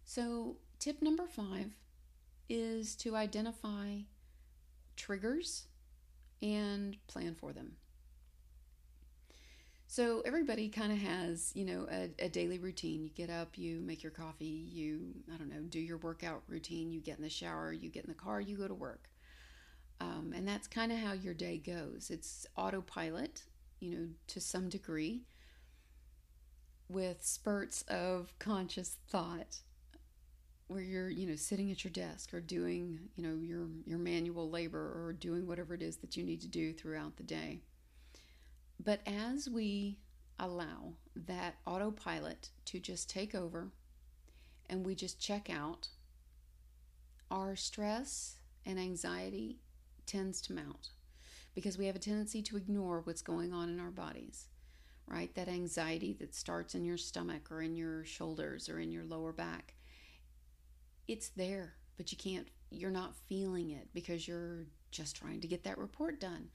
So, 0.05 0.57
tip 0.81 1.01
number 1.01 1.27
5 1.29 1.77
is 2.49 2.97
to 2.97 3.15
identify 3.15 3.99
triggers 4.97 5.69
and 6.43 6.97
plan 7.07 7.35
for 7.35 7.53
them. 7.53 7.77
So 9.87 10.23
everybody 10.25 10.71
kind 10.71 10.91
of 10.91 10.99
has, 10.99 11.53
you 11.55 11.67
know, 11.67 11.87
a, 11.91 12.11
a, 12.19 12.29
daily 12.31 12.59
routine. 12.59 13.03
You 13.03 13.11
get 13.11 13.29
up, 13.29 13.59
you 13.59 13.79
make 13.81 14.03
your 14.03 14.11
coffee, 14.11 14.67
you, 14.73 15.13
I 15.33 15.37
don't 15.37 15.51
know, 15.51 15.61
do 15.69 15.79
your 15.79 15.99
workout 15.99 16.43
routine, 16.49 16.91
you 16.91 17.01
get 17.01 17.19
in 17.19 17.23
the 17.23 17.29
shower, 17.29 17.75
you 17.75 17.91
get 17.91 18.05
in 18.05 18.09
the 18.09 18.17
car, 18.17 18.41
you 18.41 18.57
go 18.57 18.67
to 18.67 18.75
work. 18.75 19.11
Um, 20.01 20.33
and 20.35 20.49
that's 20.49 20.67
kind 20.67 20.93
of 20.93 20.99
how 20.99 21.13
your 21.13 21.35
day 21.35 21.59
goes. 21.59 22.09
It's 22.11 22.47
autopilot, 22.57 23.43
you 23.81 23.91
know, 23.91 24.09
to 24.29 24.41
some 24.41 24.71
degree, 24.71 25.25
with 26.89 27.23
spurts 27.23 27.83
of 27.83 28.33
conscious 28.39 28.97
thought 29.09 29.59
where 30.73 30.83
you're, 30.83 31.11
you 31.11 31.27
know, 31.27 31.37
sitting 31.37 31.71
at 31.71 31.85
your 31.85 31.93
desk 31.93 32.33
or 32.35 32.41
doing, 32.41 32.99
you 33.15 33.23
know, 33.23 33.37
your 33.41 33.69
your 33.85 33.99
manual 33.99 34.51
labor 34.51 34.79
or 34.79 35.13
doing 35.13 35.47
whatever 35.47 35.75
it 35.75 35.83
is 35.83 35.99
that 35.99 36.17
you 36.17 36.25
need 36.25 36.41
to 36.41 36.49
do 36.49 36.73
throughout 36.73 37.17
the 37.17 37.23
day. 37.23 37.61
But 38.83 39.01
as 39.07 39.49
we 39.49 39.99
allow 40.39 40.95
that 41.15 41.57
autopilot 41.67 42.51
to 42.67 42.81
just 42.81 43.09
take 43.09 43.35
over 43.35 43.71
and 44.69 44.85
we 44.85 44.95
just 44.95 45.21
check 45.21 45.49
out, 45.51 45.89
our 47.31 47.55
stress 47.55 48.37
and 48.67 48.79
anxiety 48.79 49.59
tends 50.07 50.41
to 50.43 50.53
mount 50.53 50.91
because 51.55 51.79
we 51.79 51.87
have 51.87 51.97
a 51.97 52.01
tendency 52.01 52.43
to 52.43 52.57
ignore 52.57 53.01
what's 53.01 53.23
going 53.23 53.53
on 53.53 53.69
in 53.69 53.79
our 53.79 53.91
bodies, 53.91 54.47
right? 55.07 55.35
That 55.35 55.49
anxiety 55.49 56.13
that 56.15 56.35
starts 56.35 56.75
in 56.75 56.85
your 56.85 56.97
stomach 56.97 57.51
or 57.51 57.63
in 57.63 57.77
your 57.77 58.05
shoulders 58.05 58.69
or 58.69 58.81
in 58.81 58.91
your 58.91 59.05
lower 59.05 59.33
back. 59.33 59.75
It's 61.09 61.29
there, 61.31 61.75
but 61.97 62.13
you 62.13 62.19
can't, 62.19 62.49
you're 62.71 62.91
not 62.91 63.17
feeling 63.29 63.71
it 63.71 63.89
because 63.93 64.27
you're 64.27 64.67
just 64.91 65.17
trying 65.17 65.41
to 65.41 65.49
get 65.49 65.65
that 65.65 65.79
report 65.79 66.21
done, 66.21 66.49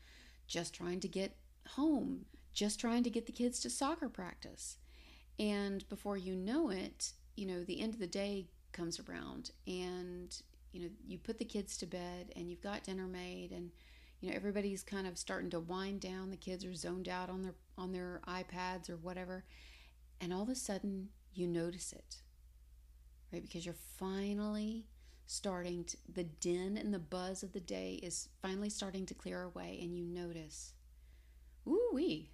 just 0.48 0.74
trying 0.74 1.00
to 1.02 1.08
get 1.08 1.36
home, 1.70 2.26
just 2.54 2.80
trying 2.80 3.04
to 3.04 3.10
get 3.10 3.26
the 3.26 3.32
kids 3.32 3.60
to 3.60 3.70
soccer 3.70 4.10
practice. 4.10 4.78
And 5.40 5.88
before 5.90 6.18
you 6.18 6.36
know 6.36 6.70
it, 6.70 7.12
you 7.36 7.46
know, 7.46 7.64
the 7.64 7.82
end 7.82 7.94
of 7.94 8.00
the 8.00 8.08
day 8.08 8.48
comes 8.72 9.00
around 9.00 9.52
and, 9.68 10.36
you 10.72 10.82
know, 10.82 10.90
you 11.06 11.18
put 11.18 11.38
the 11.38 11.46
kids 11.46 11.78
to 11.78 11.86
bed 11.86 12.32
and 12.36 12.50
you've 12.50 12.62
got 12.62 12.84
dinner 12.84 13.08
made 13.08 13.52
and, 13.52 13.72
you 14.20 14.30
know, 14.30 14.36
everybody's 14.36 14.82
kind 14.82 15.06
of 15.06 15.18
starting 15.18 15.52
to 15.52 15.60
wind 15.60 16.02
down. 16.02 16.32
The 16.32 16.38
kids 16.38 16.66
are 16.66 16.74
zoned 16.74 17.08
out 17.08 17.30
on 17.30 17.44
their 17.44 17.54
on 17.78 17.92
their 17.92 18.22
iPads 18.28 18.90
or 18.90 18.98
whatever. 18.98 19.46
And 20.20 20.34
all 20.34 20.42
of 20.42 20.50
a 20.50 20.56
sudden 20.56 21.10
you 21.34 21.48
notice 21.48 21.94
it. 21.94 22.18
Right? 23.32 23.42
Because 23.42 23.66
you're 23.66 23.76
finally 23.98 24.86
starting 25.26 25.84
to, 25.84 25.98
the 26.14 26.24
din 26.24 26.78
and 26.78 26.94
the 26.94 27.00
buzz 27.00 27.44
of 27.44 27.52
the 27.52 27.60
day 27.60 28.00
is 28.02 28.30
finally 28.42 28.70
starting 28.70 29.06
to 29.06 29.14
clear 29.14 29.44
away 29.44 29.78
and 29.82 29.94
you 29.98 30.06
notice 30.06 30.72
ooh 31.68 31.90
wee 31.92 32.32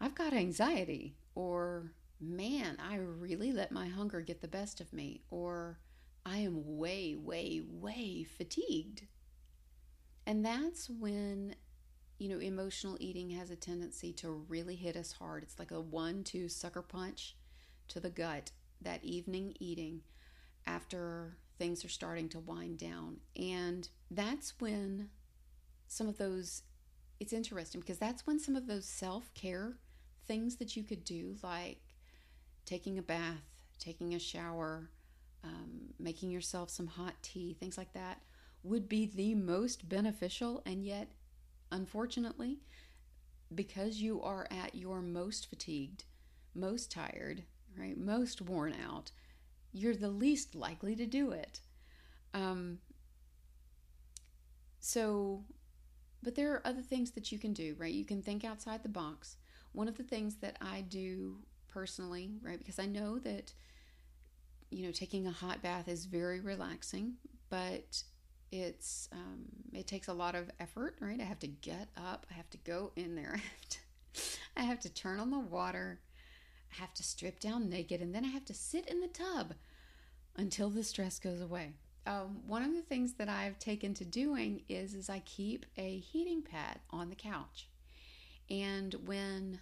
i've 0.00 0.14
got 0.14 0.32
anxiety 0.32 1.18
or 1.34 1.92
man 2.18 2.78
i 2.80 2.96
really 2.96 3.52
let 3.52 3.70
my 3.70 3.88
hunger 3.88 4.22
get 4.22 4.40
the 4.40 4.48
best 4.48 4.80
of 4.80 4.90
me 4.90 5.20
or 5.30 5.78
i 6.24 6.38
am 6.38 6.78
way 6.78 7.14
way 7.14 7.60
way 7.66 8.24
fatigued. 8.24 9.06
And 10.26 10.44
that's 10.44 10.90
when 10.90 11.54
you 12.18 12.28
know 12.28 12.38
emotional 12.38 12.96
eating 13.00 13.30
has 13.30 13.50
a 13.50 13.56
tendency 13.56 14.12
to 14.14 14.30
really 14.30 14.76
hit 14.76 14.96
us 14.96 15.12
hard. 15.12 15.42
It's 15.42 15.58
like 15.58 15.70
a 15.70 15.80
one 15.80 16.24
two 16.24 16.48
sucker 16.48 16.82
punch 16.82 17.36
to 17.88 18.00
the 18.00 18.10
gut 18.10 18.50
that 18.82 19.04
evening 19.04 19.54
eating 19.60 20.00
after 20.66 21.36
things 21.58 21.84
are 21.84 21.88
starting 21.88 22.28
to 22.30 22.38
wind 22.38 22.78
down. 22.78 23.18
And 23.36 23.88
that's 24.10 24.54
when 24.60 25.10
some 25.88 26.08
of 26.08 26.18
those, 26.18 26.62
it's 27.20 27.32
interesting 27.32 27.80
because 27.80 27.98
that's 27.98 28.26
when 28.26 28.38
some 28.38 28.56
of 28.56 28.66
those 28.66 28.86
self 28.86 29.32
care 29.34 29.76
things 30.26 30.56
that 30.56 30.76
you 30.76 30.84
could 30.84 31.04
do, 31.04 31.36
like 31.42 31.80
taking 32.64 32.98
a 32.98 33.02
bath, 33.02 33.42
taking 33.78 34.14
a 34.14 34.18
shower, 34.18 34.90
um, 35.42 35.94
making 35.98 36.30
yourself 36.30 36.70
some 36.70 36.86
hot 36.86 37.14
tea, 37.22 37.56
things 37.58 37.78
like 37.78 37.92
that, 37.94 38.20
would 38.62 38.88
be 38.88 39.06
the 39.06 39.34
most 39.34 39.88
beneficial. 39.88 40.62
And 40.66 40.84
yet, 40.84 41.08
unfortunately, 41.72 42.58
because 43.54 43.96
you 43.96 44.22
are 44.22 44.46
at 44.50 44.74
your 44.74 45.00
most 45.00 45.48
fatigued, 45.48 46.04
most 46.54 46.90
tired, 46.92 47.44
right, 47.78 47.96
most 47.96 48.40
worn 48.40 48.74
out, 48.84 49.10
you're 49.72 49.96
the 49.96 50.08
least 50.08 50.54
likely 50.54 50.96
to 50.96 51.06
do 51.06 51.30
it. 51.32 51.60
Um, 52.34 52.78
so, 54.80 55.44
but 56.22 56.34
there 56.34 56.52
are 56.52 56.66
other 56.66 56.82
things 56.82 57.12
that 57.12 57.30
you 57.30 57.38
can 57.38 57.52
do, 57.52 57.74
right? 57.78 57.92
You 57.92 58.04
can 58.04 58.22
think 58.22 58.44
outside 58.44 58.82
the 58.82 58.88
box. 58.88 59.36
One 59.72 59.88
of 59.88 59.96
the 59.96 60.02
things 60.02 60.36
that 60.36 60.56
I 60.60 60.82
do 60.82 61.36
personally, 61.68 62.32
right, 62.42 62.58
because 62.58 62.78
I 62.78 62.86
know 62.86 63.18
that, 63.20 63.52
you 64.70 64.84
know, 64.84 64.92
taking 64.92 65.26
a 65.26 65.32
hot 65.32 65.62
bath 65.62 65.88
is 65.88 66.06
very 66.06 66.40
relaxing, 66.40 67.14
but 67.50 68.02
it's 68.50 69.08
um, 69.12 69.44
it 69.72 69.86
takes 69.86 70.08
a 70.08 70.12
lot 70.12 70.34
of 70.34 70.50
effort, 70.58 70.96
right? 71.00 71.20
I 71.20 71.24
have 71.24 71.38
to 71.40 71.46
get 71.46 71.88
up, 71.96 72.26
I 72.30 72.34
have 72.34 72.48
to 72.50 72.58
go 72.58 72.92
in 72.96 73.14
there, 73.14 73.34
I 73.36 73.38
have 73.38 73.68
to, 73.68 73.78
I 74.56 74.62
have 74.62 74.80
to 74.80 74.88
turn 74.88 75.20
on 75.20 75.30
the 75.30 75.38
water, 75.38 76.00
I 76.72 76.80
have 76.80 76.94
to 76.94 77.02
strip 77.02 77.40
down 77.40 77.68
naked, 77.68 78.00
and 78.00 78.14
then 78.14 78.24
I 78.24 78.28
have 78.28 78.44
to 78.46 78.54
sit 78.54 78.86
in 78.86 79.00
the 79.00 79.08
tub 79.08 79.54
until 80.36 80.70
the 80.70 80.84
stress 80.84 81.18
goes 81.18 81.40
away. 81.40 81.72
Um, 82.06 82.40
one 82.46 82.62
of 82.62 82.74
the 82.74 82.82
things 82.82 83.14
that 83.14 83.28
I've 83.28 83.58
taken 83.58 83.92
to 83.94 84.04
doing 84.04 84.62
is 84.68 84.94
is 84.94 85.10
I 85.10 85.20
keep 85.20 85.66
a 85.76 85.98
heating 85.98 86.42
pad 86.42 86.80
on 86.90 87.10
the 87.10 87.16
couch, 87.16 87.68
and 88.48 88.94
when 89.04 89.60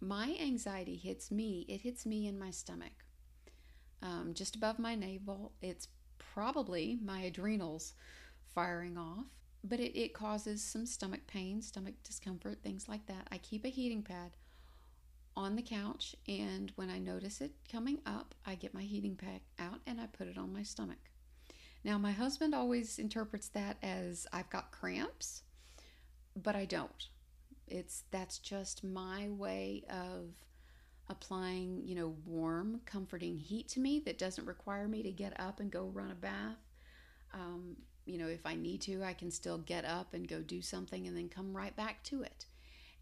my 0.00 0.36
anxiety 0.40 0.96
hits 0.96 1.30
me, 1.30 1.64
it 1.68 1.80
hits 1.80 2.04
me 2.06 2.26
in 2.26 2.38
my 2.38 2.50
stomach, 2.50 2.92
um, 4.02 4.32
just 4.34 4.56
above 4.56 4.78
my 4.78 4.94
navel. 4.94 5.52
It's 5.62 5.88
probably 6.18 6.98
my 7.02 7.20
adrenals 7.22 7.94
firing 8.54 8.98
off, 8.98 9.26
but 9.64 9.80
it, 9.80 9.98
it 9.98 10.14
causes 10.14 10.62
some 10.62 10.86
stomach 10.86 11.26
pain, 11.26 11.62
stomach 11.62 11.94
discomfort, 12.04 12.58
things 12.62 12.88
like 12.88 13.06
that. 13.06 13.26
I 13.32 13.38
keep 13.38 13.64
a 13.64 13.68
heating 13.68 14.02
pad 14.02 14.32
on 15.38 15.54
the 15.54 15.62
couch, 15.62 16.16
and 16.26 16.72
when 16.74 16.90
I 16.90 16.98
notice 16.98 17.40
it 17.40 17.52
coming 17.70 18.00
up, 18.04 18.34
I 18.44 18.56
get 18.56 18.74
my 18.74 18.82
heating 18.82 19.14
pack 19.14 19.42
out 19.60 19.78
and 19.86 20.00
I 20.00 20.06
put 20.06 20.26
it 20.26 20.36
on 20.36 20.52
my 20.52 20.64
stomach. 20.64 20.98
Now, 21.84 21.96
my 21.96 22.10
husband 22.10 22.56
always 22.56 22.98
interprets 22.98 23.46
that 23.50 23.76
as 23.80 24.26
I've 24.32 24.50
got 24.50 24.72
cramps, 24.72 25.44
but 26.34 26.56
I 26.56 26.64
don't. 26.64 27.08
It's 27.68 28.02
that's 28.10 28.38
just 28.38 28.82
my 28.82 29.28
way 29.28 29.84
of 29.88 30.34
applying, 31.08 31.82
you 31.84 31.94
know, 31.94 32.16
warm, 32.26 32.80
comforting 32.84 33.38
heat 33.38 33.68
to 33.68 33.80
me 33.80 34.00
that 34.06 34.18
doesn't 34.18 34.44
require 34.44 34.88
me 34.88 35.04
to 35.04 35.12
get 35.12 35.38
up 35.38 35.60
and 35.60 35.70
go 35.70 35.84
run 35.84 36.10
a 36.10 36.16
bath. 36.16 36.58
Um, 37.32 37.76
you 38.06 38.18
know, 38.18 38.26
if 38.26 38.44
I 38.44 38.56
need 38.56 38.80
to, 38.82 39.04
I 39.04 39.12
can 39.12 39.30
still 39.30 39.58
get 39.58 39.84
up 39.84 40.14
and 40.14 40.26
go 40.26 40.40
do 40.40 40.60
something 40.60 41.06
and 41.06 41.16
then 41.16 41.28
come 41.28 41.56
right 41.56 41.76
back 41.76 42.02
to 42.04 42.22
it. 42.22 42.46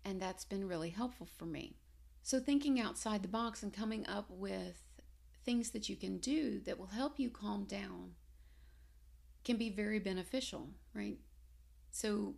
And 0.05 0.21
that's 0.21 0.45
been 0.45 0.69
really 0.69 0.91
helpful 0.91 1.29
for 1.39 1.47
me. 1.47 1.77
So, 2.27 2.41
thinking 2.41 2.81
outside 2.81 3.23
the 3.23 3.29
box 3.29 3.63
and 3.63 3.73
coming 3.73 4.05
up 4.09 4.29
with 4.29 4.83
things 5.45 5.71
that 5.71 5.89
you 5.89 5.95
can 5.95 6.19
do 6.19 6.59
that 6.63 6.77
will 6.77 6.87
help 6.87 7.21
you 7.21 7.31
calm 7.31 7.67
down 7.67 8.15
can 9.45 9.57
be 9.57 9.71
very 9.71 10.01
beneficial, 10.01 10.71
right? 10.93 11.19
So, 11.93 12.35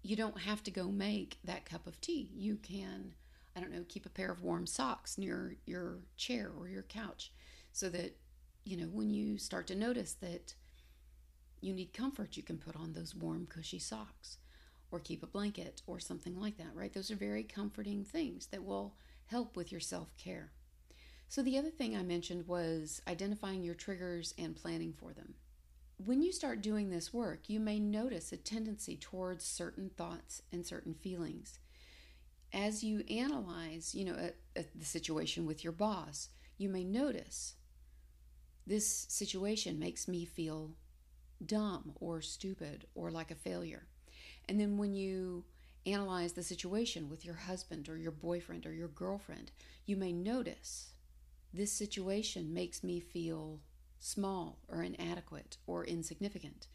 you 0.00 0.16
don't 0.16 0.38
have 0.38 0.62
to 0.62 0.70
go 0.70 0.84
make 0.84 1.36
that 1.44 1.66
cup 1.66 1.86
of 1.86 2.00
tea. 2.00 2.30
You 2.34 2.56
can, 2.56 3.12
I 3.54 3.60
don't 3.60 3.70
know, 3.70 3.84
keep 3.86 4.06
a 4.06 4.08
pair 4.08 4.32
of 4.32 4.40
warm 4.40 4.66
socks 4.66 5.18
near 5.18 5.56
your 5.66 5.98
chair 6.16 6.50
or 6.58 6.66
your 6.66 6.84
couch 6.84 7.34
so 7.72 7.90
that, 7.90 8.16
you 8.64 8.78
know, 8.78 8.86
when 8.86 9.10
you 9.10 9.36
start 9.36 9.66
to 9.66 9.74
notice 9.74 10.14
that 10.22 10.54
you 11.60 11.74
need 11.74 11.92
comfort, 11.92 12.38
you 12.38 12.42
can 12.42 12.56
put 12.56 12.76
on 12.76 12.94
those 12.94 13.14
warm, 13.14 13.46
cushy 13.46 13.78
socks 13.78 14.38
or 14.90 15.00
keep 15.00 15.22
a 15.22 15.26
blanket 15.26 15.82
or 15.86 16.00
something 16.00 16.38
like 16.38 16.56
that, 16.58 16.74
right? 16.74 16.92
Those 16.92 17.10
are 17.10 17.16
very 17.16 17.42
comforting 17.42 18.04
things 18.04 18.46
that 18.46 18.64
will 18.64 18.94
help 19.26 19.56
with 19.56 19.70
your 19.70 19.80
self 19.80 20.16
care. 20.16 20.52
So, 21.28 21.42
the 21.42 21.58
other 21.58 21.70
thing 21.70 21.96
I 21.96 22.02
mentioned 22.02 22.48
was 22.48 23.00
identifying 23.06 23.62
your 23.62 23.74
triggers 23.74 24.34
and 24.36 24.56
planning 24.56 24.92
for 24.92 25.12
them. 25.12 25.34
When 26.04 26.22
you 26.22 26.32
start 26.32 26.62
doing 26.62 26.90
this 26.90 27.12
work, 27.12 27.48
you 27.48 27.60
may 27.60 27.78
notice 27.78 28.32
a 28.32 28.36
tendency 28.36 28.96
towards 28.96 29.44
certain 29.44 29.90
thoughts 29.96 30.42
and 30.50 30.66
certain 30.66 30.94
feelings. 30.94 31.58
As 32.52 32.82
you 32.82 33.04
analyze, 33.08 33.94
you 33.94 34.04
know, 34.06 34.16
a, 34.16 34.60
a, 34.60 34.64
the 34.74 34.84
situation 34.84 35.46
with 35.46 35.62
your 35.62 35.72
boss, 35.72 36.30
you 36.58 36.68
may 36.68 36.84
notice 36.84 37.54
this 38.66 39.06
situation 39.08 39.78
makes 39.78 40.08
me 40.08 40.24
feel 40.24 40.72
dumb 41.44 41.92
or 42.00 42.20
stupid 42.20 42.86
or 42.94 43.10
like 43.10 43.30
a 43.30 43.34
failure. 43.34 43.86
And 44.48 44.60
then 44.60 44.76
when 44.78 44.94
you 44.94 45.44
analyze 45.86 46.32
the 46.32 46.42
situation 46.42 47.08
with 47.08 47.24
your 47.24 47.34
husband 47.34 47.88
or 47.88 47.96
your 47.96 48.12
boyfriend 48.12 48.66
or 48.66 48.72
your 48.72 48.88
girlfriend, 48.88 49.50
you 49.86 49.96
may 49.96 50.12
notice 50.12 50.90
this 51.52 51.72
situation 51.72 52.52
makes 52.52 52.84
me 52.84 53.00
feel 53.00 53.60
small 53.98 54.58
or 54.68 54.82
inadequate 54.82 55.56
or 55.66 55.84
insignificant. 55.84 56.66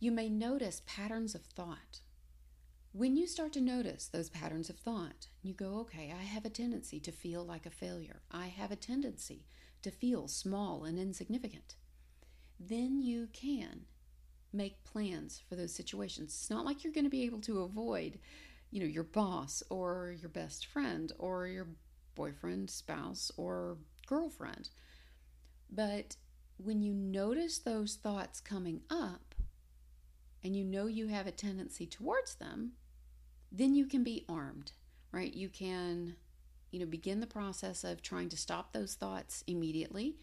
You 0.00 0.12
may 0.12 0.28
notice 0.28 0.82
patterns 0.86 1.34
of 1.34 1.42
thought. 1.42 2.00
When 2.92 3.16
you 3.16 3.26
start 3.26 3.52
to 3.54 3.60
notice 3.60 4.06
those 4.06 4.30
patterns 4.30 4.70
of 4.70 4.76
thought, 4.76 5.28
you 5.42 5.52
go, 5.52 5.78
okay, 5.80 6.14
I 6.16 6.22
have 6.22 6.44
a 6.44 6.50
tendency 6.50 7.00
to 7.00 7.10
feel 7.10 7.44
like 7.44 7.66
a 7.66 7.70
failure. 7.70 8.22
I 8.30 8.46
have 8.46 8.70
a 8.70 8.76
tendency 8.76 9.46
to 9.82 9.90
feel 9.90 10.28
small 10.28 10.84
and 10.84 10.98
insignificant. 10.98 11.74
Then 12.60 13.00
you 13.02 13.28
can 13.32 13.86
make 14.54 14.84
plans 14.84 15.42
for 15.48 15.56
those 15.56 15.74
situations. 15.74 16.32
It's 16.32 16.50
not 16.50 16.64
like 16.64 16.84
you're 16.84 16.92
going 16.92 17.04
to 17.04 17.10
be 17.10 17.24
able 17.24 17.40
to 17.42 17.62
avoid, 17.62 18.18
you 18.70 18.80
know, 18.80 18.86
your 18.86 19.04
boss 19.04 19.62
or 19.70 20.14
your 20.20 20.28
best 20.28 20.66
friend 20.66 21.12
or 21.18 21.46
your 21.46 21.68
boyfriend, 22.14 22.70
spouse, 22.70 23.30
or 23.36 23.78
girlfriend. 24.06 24.70
But 25.70 26.16
when 26.56 26.82
you 26.82 26.92
notice 26.94 27.58
those 27.58 27.96
thoughts 27.96 28.40
coming 28.40 28.82
up 28.88 29.34
and 30.42 30.54
you 30.54 30.64
know 30.64 30.86
you 30.86 31.08
have 31.08 31.26
a 31.26 31.32
tendency 31.32 31.86
towards 31.86 32.36
them, 32.36 32.72
then 33.50 33.74
you 33.74 33.86
can 33.86 34.04
be 34.04 34.24
armed, 34.28 34.72
right? 35.12 35.32
You 35.32 35.48
can 35.48 36.16
you 36.74 36.80
know, 36.80 36.86
begin 36.86 37.20
the 37.20 37.26
process 37.28 37.84
of 37.84 38.02
trying 38.02 38.28
to 38.28 38.36
stop 38.36 38.72
those 38.72 38.96
thoughts 38.96 39.44
immediately. 39.46 40.16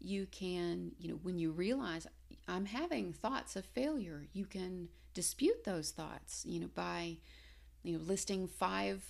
You 0.00 0.26
can, 0.30 0.92
you 0.98 1.06
know, 1.10 1.18
when 1.22 1.38
you 1.38 1.50
realize 1.50 2.06
I'm 2.48 2.64
having 2.64 3.12
thoughts 3.12 3.56
of 3.56 3.64
failure, 3.64 4.26
you 4.32 4.46
can 4.46 4.88
dispute 5.14 5.64
those 5.64 5.90
thoughts, 5.90 6.44
you 6.46 6.60
know, 6.60 6.70
by, 6.74 7.18
you 7.82 7.96
know, 7.96 8.04
listing 8.04 8.48
five 8.48 9.04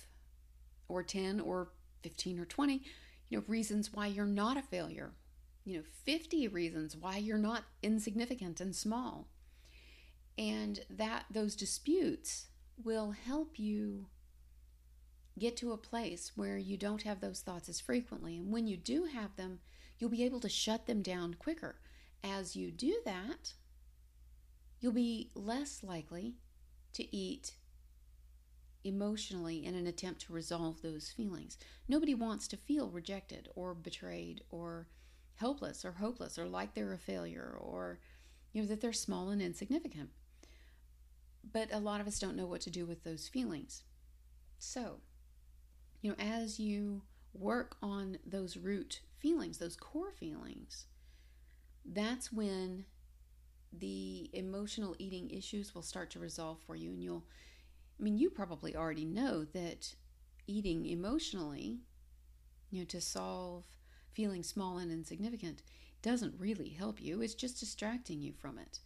or 0.87 1.03
10 1.03 1.39
or 1.39 1.69
15 2.03 2.39
or 2.39 2.45
20, 2.45 2.81
you 3.29 3.37
know, 3.37 3.43
reasons 3.47 3.93
why 3.93 4.07
you're 4.07 4.25
not 4.25 4.57
a 4.57 4.61
failure. 4.61 5.11
You 5.63 5.77
know, 5.77 5.83
50 6.05 6.47
reasons 6.47 6.97
why 6.97 7.17
you're 7.17 7.37
not 7.37 7.63
insignificant 7.83 8.59
and 8.59 8.75
small. 8.75 9.27
And 10.37 10.79
that 10.89 11.25
those 11.29 11.55
disputes 11.55 12.47
will 12.83 13.11
help 13.11 13.59
you 13.59 14.07
get 15.37 15.55
to 15.57 15.71
a 15.71 15.77
place 15.77 16.31
where 16.35 16.57
you 16.57 16.77
don't 16.77 17.03
have 17.03 17.21
those 17.21 17.41
thoughts 17.41 17.69
as 17.69 17.79
frequently. 17.79 18.37
And 18.37 18.51
when 18.51 18.67
you 18.67 18.77
do 18.77 19.05
have 19.05 19.35
them, 19.35 19.59
you'll 19.97 20.09
be 20.09 20.23
able 20.23 20.39
to 20.41 20.49
shut 20.49 20.85
them 20.85 21.01
down 21.01 21.35
quicker. 21.35 21.75
As 22.23 22.55
you 22.55 22.71
do 22.71 22.99
that, 23.05 23.53
you'll 24.79 24.91
be 24.91 25.31
less 25.33 25.83
likely 25.83 26.35
to 26.93 27.15
eat 27.15 27.53
emotionally 28.83 29.65
in 29.65 29.75
an 29.75 29.87
attempt 29.87 30.21
to 30.21 30.33
resolve 30.33 30.81
those 30.81 31.11
feelings. 31.11 31.57
Nobody 31.87 32.13
wants 32.13 32.47
to 32.49 32.57
feel 32.57 32.89
rejected 32.89 33.49
or 33.55 33.73
betrayed 33.73 34.41
or 34.49 34.87
helpless 35.35 35.85
or 35.85 35.93
hopeless 35.93 36.37
or 36.37 36.47
like 36.47 36.73
they're 36.73 36.93
a 36.93 36.97
failure 36.97 37.55
or 37.59 37.99
you 38.51 38.61
know 38.61 38.67
that 38.67 38.81
they're 38.81 38.93
small 38.93 39.29
and 39.29 39.41
insignificant. 39.41 40.09
But 41.51 41.69
a 41.71 41.79
lot 41.79 42.01
of 42.01 42.07
us 42.07 42.19
don't 42.19 42.35
know 42.35 42.45
what 42.45 42.61
to 42.61 42.69
do 42.69 42.85
with 42.85 43.03
those 43.03 43.27
feelings. 43.27 43.83
So, 44.57 44.99
you 46.01 46.09
know, 46.11 46.17
as 46.19 46.59
you 46.59 47.03
work 47.33 47.77
on 47.81 48.17
those 48.25 48.57
root 48.57 49.01
feelings, 49.17 49.57
those 49.57 49.75
core 49.75 50.11
feelings, 50.11 50.85
that's 51.93 52.31
when 52.31 52.85
the 53.71 54.29
emotional 54.33 54.95
eating 54.99 55.29
issues 55.29 55.73
will 55.73 55.81
start 55.81 56.09
to 56.11 56.19
resolve 56.19 56.59
for 56.65 56.75
you. 56.75 56.91
And 56.91 57.03
you'll, 57.03 57.25
I 57.99 58.03
mean, 58.03 58.17
you 58.17 58.29
probably 58.29 58.75
already 58.75 59.05
know 59.05 59.45
that 59.53 59.93
eating 60.47 60.85
emotionally, 60.85 61.79
you 62.71 62.79
know, 62.79 62.85
to 62.85 63.01
solve 63.01 63.65
feeling 64.13 64.43
small 64.43 64.77
and 64.77 64.91
insignificant 64.91 65.61
doesn't 66.01 66.39
really 66.39 66.69
help 66.69 67.01
you. 67.01 67.21
It's 67.21 67.35
just 67.35 67.59
distracting 67.59 68.21
you 68.21 68.33
from 68.33 68.57
it. 68.57 68.79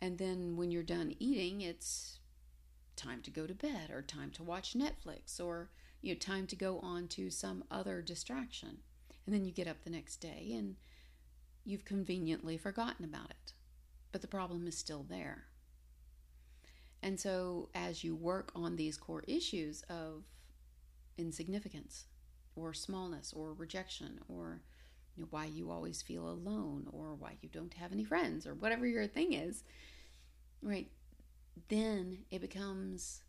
And 0.00 0.18
then 0.18 0.56
when 0.56 0.70
you're 0.70 0.82
done 0.82 1.14
eating, 1.18 1.62
it's 1.62 2.18
time 2.96 3.22
to 3.22 3.30
go 3.30 3.46
to 3.46 3.54
bed 3.54 3.90
or 3.90 4.02
time 4.02 4.30
to 4.32 4.42
watch 4.42 4.74
Netflix 4.74 5.38
or 5.38 5.70
you 6.00 6.12
know 6.12 6.18
time 6.18 6.46
to 6.46 6.56
go 6.56 6.78
on 6.80 7.06
to 7.08 7.30
some 7.30 7.62
other 7.70 8.00
distraction 8.00 8.78
and 9.26 9.34
then 9.34 9.44
you 9.44 9.52
get 9.52 9.68
up 9.68 9.84
the 9.84 9.90
next 9.90 10.16
day 10.16 10.52
and 10.54 10.76
you've 11.66 11.84
conveniently 11.84 12.56
forgotten 12.56 13.04
about 13.04 13.30
it 13.30 13.52
but 14.12 14.20
the 14.20 14.26
problem 14.26 14.66
is 14.66 14.76
still 14.76 15.04
there 15.08 15.44
and 17.02 17.20
so 17.20 17.68
as 17.74 18.02
you 18.02 18.14
work 18.14 18.50
on 18.54 18.76
these 18.76 18.96
core 18.96 19.24
issues 19.28 19.82
of 19.90 20.24
insignificance 21.18 22.06
or 22.54 22.72
smallness 22.72 23.32
or 23.36 23.52
rejection 23.52 24.18
or 24.28 24.62
you 25.14 25.22
know, 25.22 25.28
why 25.30 25.44
you 25.46 25.70
always 25.70 26.02
feel 26.02 26.28
alone 26.28 26.86
or 26.92 27.14
why 27.14 27.36
you 27.40 27.48
don't 27.48 27.74
have 27.74 27.92
any 27.92 28.04
friends 28.04 28.46
or 28.46 28.54
whatever 28.54 28.86
your 28.86 29.06
thing 29.06 29.32
is 29.32 29.64
right 30.62 30.88
then 31.68 32.18
it 32.30 32.40
becomes 32.40 33.22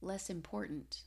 less 0.00 0.30
important 0.30 1.02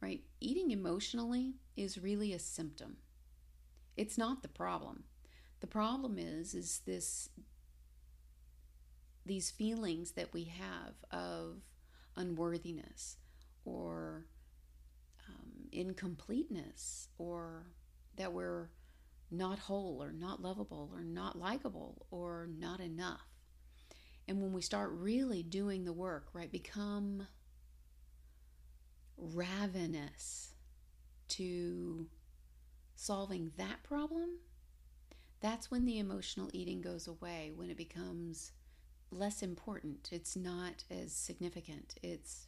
right? 0.00 0.22
Eating 0.40 0.70
emotionally 0.70 1.54
is 1.76 1.98
really 1.98 2.32
a 2.32 2.38
symptom. 2.38 2.96
It's 3.96 4.18
not 4.18 4.42
the 4.42 4.48
problem. 4.48 5.04
The 5.60 5.66
problem 5.66 6.18
is 6.18 6.54
is 6.54 6.80
this 6.86 7.30
these 9.26 9.50
feelings 9.50 10.12
that 10.12 10.32
we 10.32 10.44
have 10.44 10.94
of 11.10 11.58
unworthiness 12.16 13.16
or 13.64 14.24
um, 15.28 15.68
incompleteness 15.70 17.08
or 17.18 17.66
that 18.16 18.32
we're 18.32 18.70
not 19.30 19.58
whole 19.58 20.02
or 20.02 20.12
not 20.12 20.40
lovable 20.40 20.90
or 20.92 21.02
not 21.04 21.38
likable 21.38 22.06
or 22.10 22.48
not 22.58 22.80
enough. 22.80 23.26
And 24.26 24.40
when 24.40 24.52
we 24.52 24.62
start 24.62 24.90
really 24.92 25.42
doing 25.42 25.84
the 25.84 25.92
work, 25.92 26.28
right, 26.32 26.50
become 26.50 27.26
ravenous 29.16 30.54
to 31.28 32.06
solving 32.94 33.52
that 33.56 33.82
problem, 33.82 34.38
that's 35.40 35.70
when 35.70 35.84
the 35.84 35.98
emotional 35.98 36.50
eating 36.52 36.80
goes 36.80 37.06
away, 37.06 37.52
when 37.54 37.70
it 37.70 37.76
becomes 37.76 38.52
less 39.10 39.42
important. 39.42 40.08
It's 40.12 40.36
not 40.36 40.84
as 40.90 41.12
significant. 41.12 41.94
It's 42.02 42.46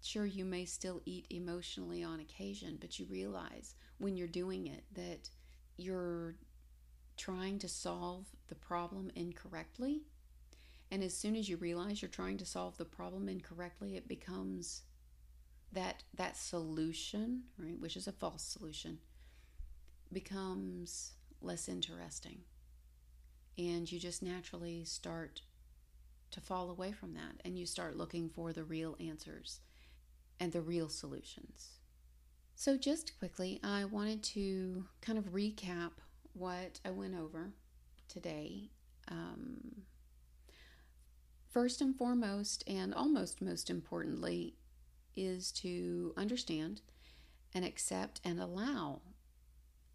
sure 0.00 0.26
you 0.26 0.44
may 0.44 0.64
still 0.64 1.00
eat 1.06 1.26
emotionally 1.30 2.02
on 2.02 2.20
occasion, 2.20 2.78
but 2.80 2.98
you 2.98 3.06
realize 3.06 3.74
when 3.98 4.16
you're 4.16 4.28
doing 4.28 4.66
it 4.66 4.84
that 4.94 5.30
you're 5.76 6.36
trying 7.16 7.58
to 7.58 7.68
solve 7.68 8.26
the 8.48 8.54
problem 8.54 9.10
incorrectly. 9.14 10.02
And 10.90 11.02
as 11.02 11.16
soon 11.16 11.36
as 11.36 11.48
you 11.48 11.56
realize 11.56 12.02
you're 12.02 12.08
trying 12.08 12.38
to 12.38 12.46
solve 12.46 12.76
the 12.76 12.84
problem 12.84 13.28
incorrectly, 13.28 13.96
it 13.96 14.08
becomes 14.08 14.82
that 15.72 16.04
that 16.14 16.36
solution, 16.36 17.44
right, 17.58 17.78
which 17.78 17.96
is 17.96 18.06
a 18.06 18.12
false 18.12 18.42
solution, 18.42 18.98
becomes 20.12 21.12
less 21.44 21.68
interesting. 21.68 22.40
And 23.56 23.90
you 23.90 24.00
just 24.00 24.22
naturally 24.22 24.84
start 24.84 25.42
to 26.30 26.40
fall 26.40 26.70
away 26.70 26.90
from 26.92 27.14
that 27.14 27.40
and 27.44 27.56
you 27.56 27.66
start 27.66 27.96
looking 27.96 28.28
for 28.28 28.52
the 28.52 28.64
real 28.64 28.96
answers 28.98 29.60
and 30.40 30.52
the 30.52 30.60
real 30.60 30.88
solutions. 30.88 31.78
So, 32.56 32.76
just 32.76 33.18
quickly, 33.18 33.60
I 33.62 33.84
wanted 33.84 34.22
to 34.24 34.84
kind 35.00 35.18
of 35.18 35.32
recap 35.32 35.92
what 36.32 36.80
I 36.84 36.90
went 36.90 37.14
over 37.16 37.52
today. 38.08 38.70
Um, 39.08 39.82
first 41.50 41.80
and 41.80 41.96
foremost, 41.96 42.64
and 42.66 42.94
almost 42.94 43.42
most 43.42 43.70
importantly, 43.70 44.54
is 45.16 45.52
to 45.52 46.12
understand 46.16 46.80
and 47.54 47.64
accept 47.64 48.20
and 48.24 48.40
allow 48.40 49.02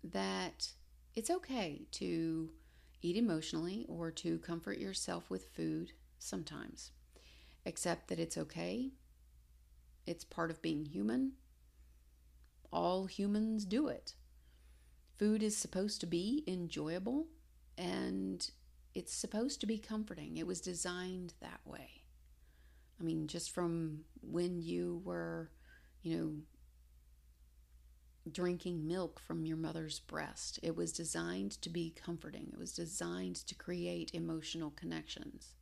that 0.04 0.72
it's 1.20 1.30
okay 1.30 1.82
to 1.92 2.50
eat 3.02 3.18
emotionally 3.18 3.86
or 3.90 4.10
to 4.10 4.40
comfort 4.40 4.78
yourself 4.78 5.30
with 5.30 5.50
food 5.50 5.92
sometimes. 6.18 6.92
Accept 7.66 8.08
that 8.08 8.20
it's 8.20 8.38
okay. 8.38 8.92
It's 10.06 10.24
part 10.24 10.50
of 10.50 10.62
being 10.62 10.86
human. 10.86 11.34
All 12.72 13.06
humans 13.06 13.66
do 13.66 13.90
it. 13.90 14.14
Food 15.18 15.44
is 15.44 15.58
supposed 15.58 16.00
to 16.00 16.08
be 16.08 16.46
enjoyable 16.48 17.28
and 17.78 18.50
it's 18.96 19.14
supposed 19.14 19.60
to 19.60 19.68
be 19.68 19.78
comforting. 19.78 20.38
It 20.38 20.48
was 20.48 20.62
designed 20.62 21.34
that 21.42 21.60
way. 21.66 22.04
I 22.98 23.04
mean, 23.04 23.28
just 23.28 23.52
from 23.52 24.06
when 24.22 24.62
you 24.62 25.02
were, 25.04 25.52
you 26.02 26.16
know, 26.18 26.32
drinking 28.34 28.88
milk 28.88 29.20
from 29.20 29.46
your 29.46 29.58
mother's 29.58 30.00
breast. 30.00 30.60
It 30.64 30.76
was 30.76 30.92
designed 30.92 31.62
to 31.62 31.70
be 31.70 31.94
comforting, 32.04 32.50
it 32.52 32.60
was 32.60 32.74
designed 32.74 33.36
to 33.48 33.56
create 33.56 34.12
emotional 34.14 34.72
connections. 34.72 35.56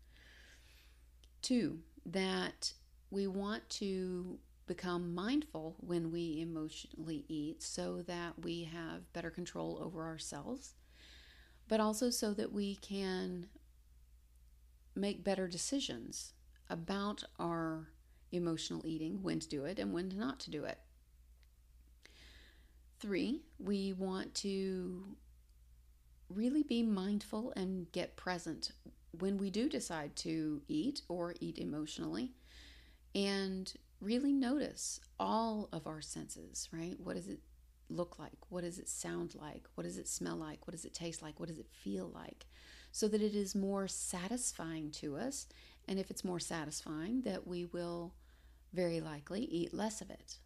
Two, 1.42 1.80
that 2.06 2.74
we 3.12 3.28
want 3.28 3.70
to 3.70 4.40
become 4.66 5.16
mindful 5.16 5.76
when 5.80 6.12
we 6.12 6.42
emotionally 6.42 7.24
eat 7.28 7.64
so 7.64 8.02
that 8.02 8.34
we 8.44 8.64
have 8.66 9.12
better 9.14 9.30
control 9.30 9.80
over 9.82 10.06
ourselves, 10.06 10.74
but 11.68 11.80
also 11.80 12.10
so 12.10 12.34
that 12.34 12.52
we 12.52 12.76
can 12.76 13.48
make 14.96 15.24
better 15.24 15.48
decisions 15.48 16.34
about 16.70 17.24
our 17.40 17.88
emotional 18.32 18.86
eating, 18.86 19.24
when 19.24 19.40
to 19.40 19.48
do 19.48 19.64
it 19.64 19.80
and 19.80 19.94
when 19.94 20.10
not 20.10 20.40
to 20.42 20.50
do 20.50 20.66
it. 20.66 20.80
Three, 23.00 23.42
we 23.60 23.94
want 23.94 24.34
to 24.36 25.04
really 26.30 26.64
be 26.64 26.84
mindful 26.84 27.54
and 27.56 27.92
get 27.92 28.16
present 28.16 28.72
when 29.20 29.38
we 29.38 29.50
do 29.50 29.70
decide 29.70 30.16
to 30.18 30.62
eat 30.68 31.02
or 31.08 31.36
eat 31.40 31.58
emotionally 31.58 32.34
and 33.16 33.72
really 34.02 34.34
notice 34.34 35.00
all 35.20 35.70
of 35.72 35.88
our 35.88 36.02
senses, 36.02 36.70
right? 36.72 37.00
What 37.00 37.16
does 37.16 37.28
it 37.28 37.40
look 37.90 38.20
like? 38.20 38.38
What 38.50 38.64
does 38.64 38.80
it 38.80 38.90
sound 38.90 39.36
like? 39.36 39.66
What 39.76 39.84
does 39.84 39.98
it 39.98 40.08
smell 40.08 40.36
like? 40.36 40.68
What 40.68 40.74
does 40.74 40.86
it 40.86 40.94
taste 40.94 41.22
like? 41.22 41.40
What 41.40 41.50
does 41.50 41.60
it 41.60 41.70
feel 41.70 42.12
like? 42.14 42.46
So 42.92 43.08
that 43.08 43.22
it 43.22 43.36
is 43.36 43.56
more 43.56 43.88
satisfying 43.88 44.92
to 44.92 45.18
us 45.18 45.48
and 45.88 46.00
if 46.00 46.12
it's 46.12 46.24
more 46.26 46.40
satisfying, 46.40 47.22
that 47.22 47.48
we 47.48 47.66
will 47.66 48.14
very 48.74 49.00
likely 49.00 49.42
eat 49.42 49.74
less 49.74 50.02
of 50.02 50.10
it. 50.10 50.38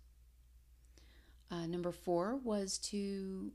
Uh, 1.51 1.67
number 1.67 1.91
four 1.91 2.37
was 2.37 2.77
to 2.77 3.51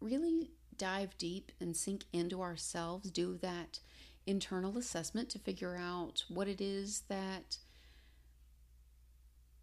really 0.00 0.50
dive 0.76 1.16
deep 1.16 1.50
and 1.60 1.74
sink 1.74 2.04
into 2.12 2.42
ourselves, 2.42 3.10
do 3.10 3.38
that 3.40 3.80
internal 4.26 4.76
assessment 4.76 5.30
to 5.30 5.38
figure 5.38 5.76
out 5.76 6.24
what 6.28 6.48
it 6.48 6.60
is 6.60 7.02
that 7.08 7.58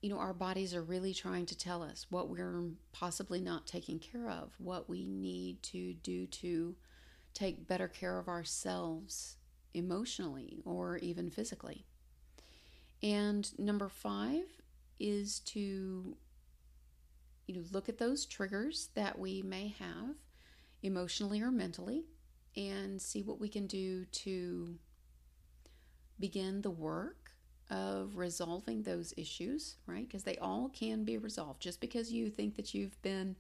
you 0.02 0.10
know 0.10 0.18
our 0.18 0.34
bodies 0.34 0.74
are 0.74 0.82
really 0.82 1.14
trying 1.14 1.46
to 1.46 1.58
tell 1.58 1.84
us 1.84 2.06
what 2.10 2.30
we're 2.30 2.64
possibly 2.94 3.42
not 3.42 3.68
taking 3.68 4.00
care 4.00 4.30
of 4.30 4.54
what 4.58 4.90
we 4.90 5.06
need 5.06 5.62
to 5.62 5.94
do 5.96 6.26
to 6.28 6.76
take 7.34 7.68
better 7.68 7.88
care 7.88 8.20
of 8.20 8.28
ourselves 8.28 9.38
emotionally 9.74 10.62
or 10.66 10.98
even 10.98 11.30
physically. 11.30 11.86
And 13.02 13.50
number 13.60 13.90
5 13.90 14.44
is 15.00 15.40
to 15.40 16.16
you 17.48 17.56
know 17.56 17.64
look 17.72 17.90
at 17.90 17.98
those 17.98 18.26
triggers 18.26 18.90
that 18.96 19.18
we 19.18 19.42
may 19.42 19.76
have 19.80 20.16
emotionally 20.82 21.42
or 21.42 21.52
mentally 21.52 22.04
and 22.56 23.02
see 23.02 23.22
what 23.24 23.40
we 23.40 23.50
can 23.50 23.68
do 23.68 24.06
to 24.06 24.76
begin 26.20 26.62
the 26.62 26.72
work 26.72 27.32
of 27.70 28.18
resolving 28.18 28.84
those 28.84 29.14
issues, 29.18 29.78
right? 29.88 30.08
Because 30.08 30.24
they 30.24 30.38
all 30.38 30.70
can 30.70 31.04
be 31.04 31.18
resolved. 31.18 31.62
Just 31.62 31.82
because 31.82 32.12
you 32.12 32.30
think 32.30 32.56
that 32.56 32.74
you've 32.74 33.02
been 33.02 33.36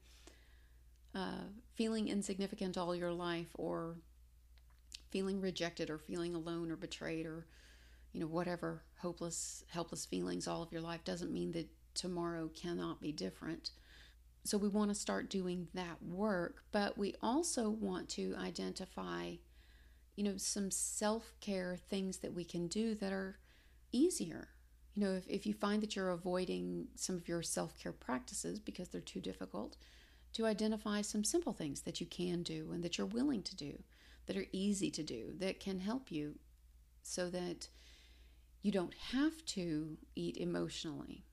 uh, 1.13 1.43
feeling 1.75 2.07
insignificant 2.07 2.77
all 2.77 2.95
your 2.95 3.11
life 3.11 3.49
or 3.53 3.95
feeling 5.11 5.39
rejected 5.39 5.89
or 5.89 5.99
feeling 5.99 6.33
alone 6.33 6.71
or 6.71 6.75
betrayed 6.75 7.27
or 7.27 7.45
you 8.13 8.19
know 8.19 8.25
whatever 8.25 8.81
hopeless 8.97 9.63
helpless 9.69 10.05
feelings 10.07 10.47
all 10.47 10.63
of 10.63 10.71
your 10.71 10.81
life 10.81 11.03
doesn't 11.03 11.31
mean 11.31 11.51
that 11.51 11.67
tomorrow 11.93 12.49
cannot 12.55 12.99
be 12.99 13.11
different 13.11 13.69
so 14.45 14.57
we 14.57 14.67
want 14.67 14.89
to 14.89 14.95
start 14.95 15.29
doing 15.29 15.67
that 15.73 16.01
work, 16.01 16.63
but 16.71 16.97
we 16.97 17.15
also 17.21 17.69
want 17.69 18.09
to 18.09 18.35
identify, 18.37 19.35
you 20.15 20.23
know, 20.23 20.35
some 20.37 20.69
self 20.69 21.33
care 21.39 21.77
things 21.89 22.17
that 22.17 22.33
we 22.33 22.43
can 22.43 22.67
do 22.67 22.93
that 22.95 23.13
are 23.13 23.37
easier. 23.91 24.49
You 24.95 25.03
know, 25.05 25.13
if, 25.13 25.27
if 25.27 25.45
you 25.45 25.53
find 25.53 25.81
that 25.81 25.95
you're 25.95 26.11
avoiding 26.11 26.87
some 26.95 27.15
of 27.15 27.27
your 27.27 27.41
self 27.41 27.77
care 27.79 27.93
practices 27.93 28.59
because 28.59 28.89
they're 28.89 29.01
too 29.01 29.21
difficult, 29.21 29.77
to 30.33 30.45
identify 30.45 31.01
some 31.01 31.23
simple 31.23 31.53
things 31.53 31.81
that 31.81 32.01
you 32.01 32.07
can 32.07 32.43
do 32.43 32.71
and 32.73 32.83
that 32.83 32.97
you're 32.97 33.07
willing 33.07 33.43
to 33.43 33.55
do, 33.55 33.81
that 34.25 34.35
are 34.35 34.45
easy 34.51 34.91
to 34.91 35.03
do, 35.03 35.33
that 35.37 35.59
can 35.59 35.79
help 35.79 36.11
you 36.11 36.35
so 37.01 37.29
that 37.29 37.69
you 38.61 38.71
don't 38.71 38.93
have 39.11 39.45
to 39.45 39.97
eat 40.15 40.37
emotionally 40.37 41.23